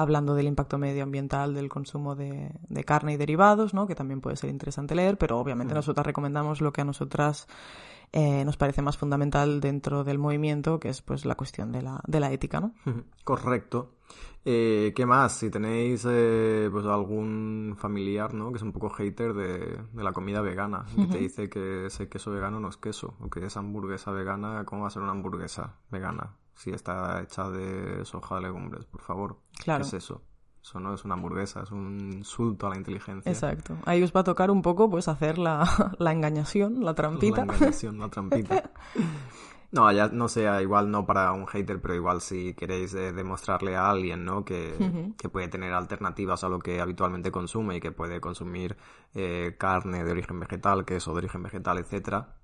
[0.00, 3.86] hablando del impacto medioambiental del consumo de, de carne y derivados, ¿no?
[3.86, 7.46] Que también puede ser interesante leer, pero obviamente nosotras recomendamos lo que a nosotras
[8.12, 12.00] eh, nos parece más fundamental dentro del movimiento, que es pues la cuestión de la,
[12.06, 12.74] de la ética, ¿no?
[13.22, 13.94] Correcto.
[14.44, 15.36] Eh, ¿Qué más?
[15.36, 18.50] Si tenéis eh, pues algún familiar, ¿no?
[18.50, 22.08] Que es un poco hater de, de la comida vegana, que te dice que ese
[22.08, 25.12] queso vegano no es queso, o que esa hamburguesa vegana, ¿cómo va a ser una
[25.12, 26.34] hamburguesa vegana?
[26.60, 29.38] Si está hecha de soja de legumbres, por favor.
[29.64, 29.80] Claro.
[29.82, 30.20] ¿Qué es eso?
[30.62, 33.32] Eso no es una hamburguesa, es un insulto a la inteligencia.
[33.32, 33.78] Exacto.
[33.86, 35.64] Ahí os va a tocar un poco pues hacer la,
[35.98, 37.46] la engañación, la trampita.
[37.46, 38.70] La engañación, la trampita.
[39.72, 43.76] No, ya no sea igual no para un hater, pero igual si queréis eh, demostrarle
[43.76, 44.44] a alguien, ¿no?
[44.44, 48.76] Que, que puede tener alternativas a lo que habitualmente consume y que puede consumir
[49.14, 52.34] eh, carne de origen vegetal, queso de origen vegetal, etcétera.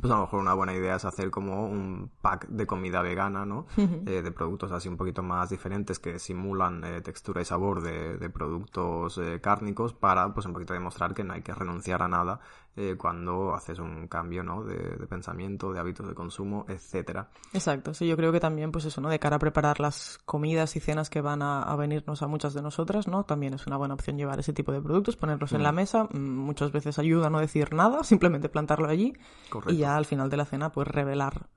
[0.00, 3.44] Pues a lo mejor una buena idea es hacer como un pack de comida vegana,
[3.44, 3.66] ¿no?
[3.76, 8.16] Eh, de productos así un poquito más diferentes que simulan eh, textura y sabor de,
[8.16, 12.08] de productos eh, cárnicos para pues un poquito demostrar que no hay que renunciar a
[12.08, 12.40] nada
[12.76, 14.64] eh, cuando haces un cambio, ¿no?
[14.64, 17.28] De, de pensamiento, de hábitos de consumo, etcétera.
[17.52, 17.92] Exacto.
[17.92, 19.10] Sí, yo creo que también, pues eso, ¿no?
[19.10, 22.54] De cara a preparar las comidas y cenas que van a, a venirnos a muchas
[22.54, 23.24] de nosotras, ¿no?
[23.24, 26.04] También es una buena opción llevar ese tipo de productos, ponerlos en la mesa.
[26.12, 26.18] Mm,
[26.52, 29.12] Muchas veces ayuda a no decir nada, simplemente plantarlo allí.
[29.50, 29.72] Correcto.
[29.72, 31.48] Y ya al final de la cena, pues revelar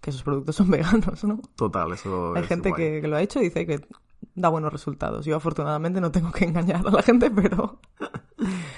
[0.00, 1.40] que esos productos son veganos, ¿no?
[1.56, 3.86] Total, eso Hay es gente que lo ha hecho y dice que
[4.34, 5.26] da buenos resultados.
[5.26, 7.80] Yo afortunadamente no tengo que engañar a la gente, pero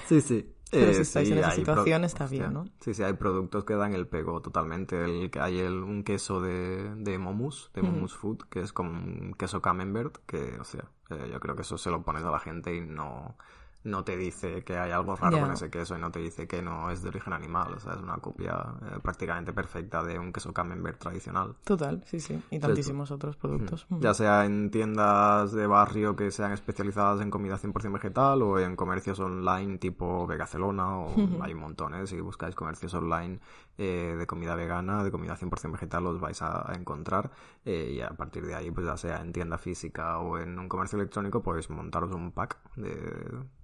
[0.07, 0.53] Sí, sí.
[0.77, 2.65] Pero Eh, si estáis sí, en esa situación está bien, ¿no?
[2.81, 5.05] Sí, sí, hay productos que dan el pego totalmente.
[5.05, 9.35] El, hay el, un queso de, de Momus, de Momus Food, que es como un
[9.35, 12.39] queso camembert, que, o sea, eh, yo creo que eso se lo pones a la
[12.39, 13.37] gente y no,
[13.83, 16.61] no te dice que hay algo raro con ese queso y no te dice que
[16.61, 17.73] no es de origen animal.
[17.75, 21.55] O sea, es una copia eh, prácticamente perfecta de un queso camembert tradicional.
[21.65, 22.43] Total, sí, sí.
[22.51, 23.87] Y tantísimos otros productos.
[23.89, 24.01] Mm.
[24.01, 28.77] Ya sea en tiendas de barrio que sean especializadas en comida 100% vegetal o en
[28.77, 32.11] comercios online tipo Vegacelona o hay montones.
[32.11, 33.41] Si buscáis comercios online
[33.81, 37.31] eh, de comida vegana, de comida 100% vegetal, los vais a, a encontrar.
[37.65, 40.69] eh, y a partir de ahí, pues ya sea en tienda física o en un
[40.69, 42.95] comercio electrónico, podéis montaros un pack de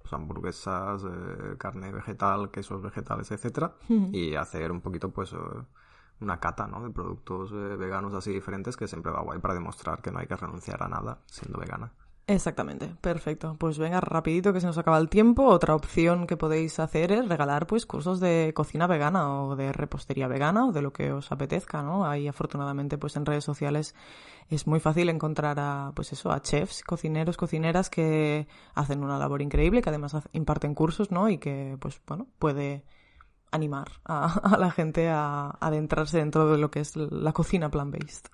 [0.01, 3.75] pues, hamburguesas, eh, carne vegetal, quesos vegetales, etcétera,
[4.13, 5.33] y hacer un poquito, pues...
[5.33, 5.37] eh,
[6.19, 6.83] una cata, ¿no?
[6.83, 10.27] De productos eh, veganos así diferentes que siempre va guay para demostrar que no hay
[10.27, 11.93] que renunciar a nada siendo vegana.
[12.29, 13.55] Exactamente, perfecto.
[13.57, 15.45] Pues venga, rapidito que se nos acaba el tiempo.
[15.45, 20.27] Otra opción que podéis hacer es regalar pues cursos de cocina vegana o de repostería
[20.27, 22.05] vegana o de lo que os apetezca, ¿no?
[22.05, 23.95] Ahí afortunadamente pues en redes sociales
[24.49, 29.41] es muy fácil encontrar a pues eso, a chefs, cocineros, cocineras que hacen una labor
[29.41, 31.29] increíble, que además imparten cursos, ¿no?
[31.29, 32.85] Y que pues bueno, puede
[33.53, 38.27] animar a, a la gente a adentrarse dentro de lo que es la cocina plant-based.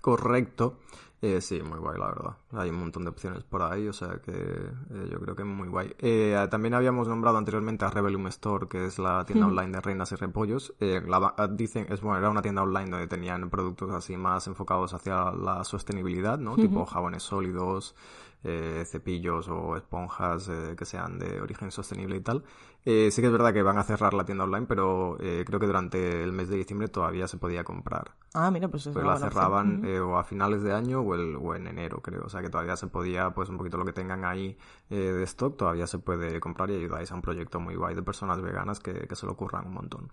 [0.00, 0.78] Correcto.
[1.24, 2.36] Eh, sí, muy guay, la verdad.
[2.50, 5.48] Hay un montón de opciones por ahí, o sea que eh, yo creo que es
[5.48, 5.94] muy guay.
[6.00, 10.10] Eh, también habíamos nombrado anteriormente a Rebellium Store, que es la tienda online de reinas
[10.10, 10.74] y repollos.
[10.80, 14.48] Eh, la ba- dicen, es bueno, era una tienda online donde tenían productos así más
[14.48, 16.56] enfocados hacia la sostenibilidad, ¿no?
[16.56, 17.94] Tipo jabones sólidos,
[18.42, 22.42] eh, cepillos o esponjas eh, que sean de origen sostenible y tal.
[22.84, 25.60] Eh, sí que es verdad que van a cerrar la tienda online, pero eh, creo
[25.60, 28.12] que durante el mes de diciembre todavía se podía comprar.
[28.34, 31.14] Ah, mira, pues es Pues una la cerraban eh, o a finales de año o,
[31.14, 32.24] el, o en enero, creo.
[32.24, 34.56] O sea que todavía se podía, pues un poquito lo que tengan ahí
[34.90, 38.02] eh, de stock, todavía se puede comprar y ayudáis a un proyecto muy guay de
[38.02, 40.08] personas veganas que, que se lo ocurran un montón.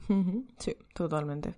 [0.57, 1.55] Sí, totalmente.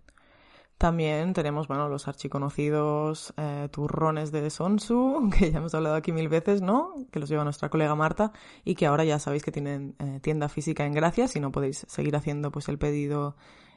[0.82, 6.28] También tenemos, bueno, los archiconocidos eh, turrones de Sonsu, que ya hemos hablado aquí mil
[6.28, 6.96] veces, ¿no?
[7.12, 8.32] Que los lleva nuestra colega Marta
[8.66, 11.86] y que ahora ya sabéis que tienen eh, tienda física en Gracia, si no podéis
[11.88, 13.36] seguir haciendo pues el pedido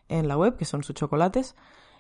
[0.09, 1.57] en la web, que son sus chocolates.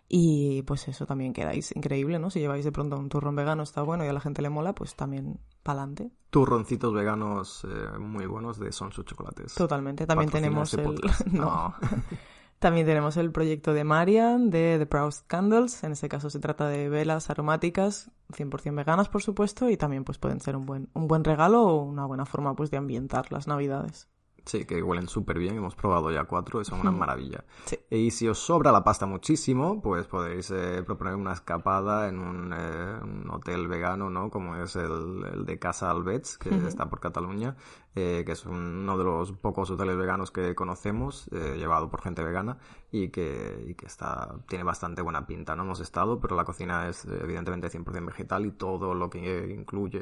[0.08, 2.30] Y pues eso también quedáis increíble, ¿no?
[2.30, 4.74] Si lleváis de pronto un turrón vegano, está bueno y a la gente le mola,
[4.74, 6.12] pues también pa'lante.
[6.30, 9.52] Turroncitos veganos eh, muy buenos de Son sus chocolates.
[9.52, 10.06] Totalmente.
[10.06, 10.98] También tenemos este el...
[11.32, 11.74] no.
[12.64, 15.84] También tenemos el proyecto de Marian de The Proud Candles.
[15.84, 20.16] En este caso se trata de velas aromáticas, 100% veganas, por supuesto, y también pues
[20.16, 23.46] pueden ser un buen, un buen regalo o una buena forma pues de ambientar las
[23.46, 24.08] navidades.
[24.46, 25.56] Sí, que huelen súper bien.
[25.56, 27.44] Hemos probado ya cuatro y son una maravilla.
[27.66, 27.78] Sí.
[27.90, 32.52] Y si os sobra la pasta muchísimo, pues podéis eh, proponer una escapada en un,
[32.52, 34.30] eh, un hotel vegano, ¿no?
[34.30, 37.56] Como es el, el de Casa Albets, que está por Cataluña,
[37.96, 42.22] eh, que es uno de los pocos hoteles veganos que conocemos, eh, llevado por gente
[42.24, 42.58] vegana,
[42.90, 45.56] y que, y que está, tiene bastante buena pinta.
[45.56, 50.00] No hemos estado, pero la cocina es evidentemente 100% vegetal y todo lo que incluye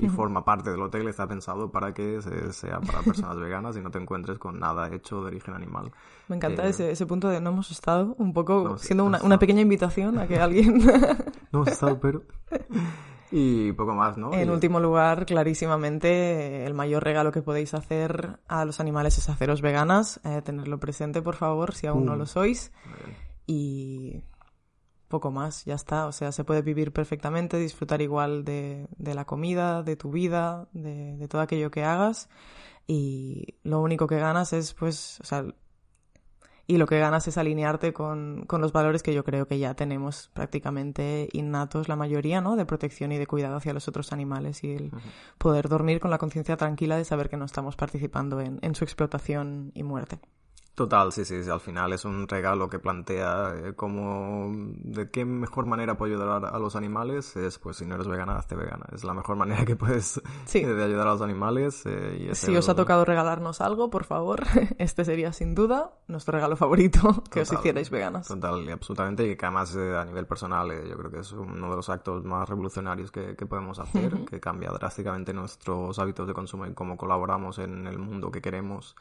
[0.00, 3.80] y forma parte del hotel está pensado para que se- sea para personas veganas y
[3.80, 5.92] no te encuentres con nada hecho de origen animal.
[6.28, 9.18] Me encanta Eh, ese, ese punto de no hemos estado, un poco No, siendo no
[9.22, 10.78] una, pequeña invitación a que alguien...
[11.52, 12.22] No hemos estado, pero...
[13.34, 14.32] Y poco más, ¿no?
[14.34, 19.28] En Y- último lugar, clarísimamente, el mayor regalo que podéis hacer a los animales es
[19.30, 20.20] haceros veganas.
[20.24, 22.18] Eh, tenerlo presente, por favor, si aún no Pum.
[22.18, 22.72] lo sois.
[23.46, 24.22] Y
[25.08, 26.06] poco más, ya está.
[26.06, 30.68] O sea, se puede vivir perfectamente, disfrutar igual de, de la comida, de tu vida,
[30.72, 32.28] de, de todo aquello que hagas.
[32.86, 35.44] Y lo único que ganas es, pues, o sea,
[36.66, 39.74] y lo que ganas es alinearte con, con los valores que yo creo que ya
[39.74, 42.56] tenemos prácticamente innatos la mayoría, ¿no?
[42.56, 44.90] De protección y de cuidado hacia los otros animales y el
[45.38, 48.84] poder dormir con la conciencia tranquila de saber que no estamos participando en, en su
[48.84, 50.20] explotación y muerte.
[50.74, 55.26] Total, sí, sí, sí, al final es un regalo que plantea eh, como de qué
[55.26, 58.86] mejor manera puedo ayudar a los animales es pues si no eres vegana, hazte vegana.
[58.90, 60.60] Es la mejor manera que puedes Sí.
[60.60, 61.82] eh, de ayudar a los animales.
[61.84, 64.40] eh, y Si el- os ha tocado regalarnos algo, por favor,
[64.78, 68.28] este sería sin duda nuestro regalo favorito que os hicierais veganas.
[68.28, 71.32] Total, y absolutamente, y que además eh, a nivel personal eh, yo creo que es
[71.32, 76.26] uno de los actos más revolucionarios que, que podemos hacer, que cambia drásticamente nuestros hábitos
[76.26, 78.96] de consumo y cómo colaboramos en el mundo que queremos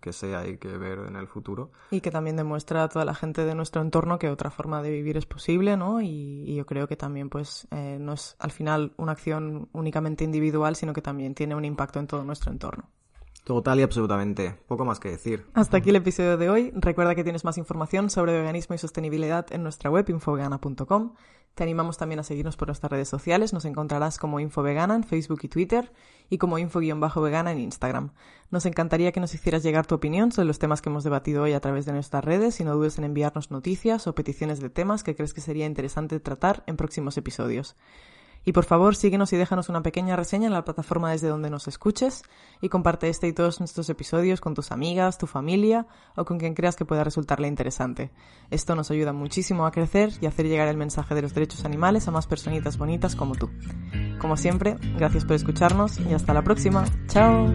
[0.00, 1.70] que sea y que ver en el futuro.
[1.90, 4.90] Y que también demuestra a toda la gente de nuestro entorno que otra forma de
[4.90, 6.00] vivir es posible, ¿no?
[6.00, 10.24] Y, y yo creo que también, pues, eh, no es al final una acción únicamente
[10.24, 12.90] individual, sino que también tiene un impacto en todo nuestro entorno.
[13.48, 14.58] Total y absolutamente.
[14.66, 15.46] Poco más que decir.
[15.54, 16.70] Hasta aquí el episodio de hoy.
[16.74, 21.14] Recuerda que tienes más información sobre veganismo y sostenibilidad en nuestra web infovegana.com.
[21.54, 23.54] Te animamos también a seguirnos por nuestras redes sociales.
[23.54, 25.90] Nos encontrarás como Info Vegana en Facebook y Twitter
[26.28, 28.10] y como Info-Vegana en Instagram.
[28.50, 31.54] Nos encantaría que nos hicieras llegar tu opinión sobre los temas que hemos debatido hoy
[31.54, 35.02] a través de nuestras redes y no dudes en enviarnos noticias o peticiones de temas
[35.02, 37.76] que crees que sería interesante tratar en próximos episodios.
[38.48, 41.68] Y por favor, síguenos y déjanos una pequeña reseña en la plataforma desde donde nos
[41.68, 42.22] escuches
[42.62, 45.86] y comparte este y todos nuestros episodios con tus amigas, tu familia
[46.16, 48.10] o con quien creas que pueda resultarle interesante.
[48.50, 52.08] Esto nos ayuda muchísimo a crecer y hacer llegar el mensaje de los derechos animales
[52.08, 53.50] a más personitas bonitas como tú.
[54.18, 56.86] Como siempre, gracias por escucharnos y hasta la próxima.
[57.08, 57.52] ¡Chao!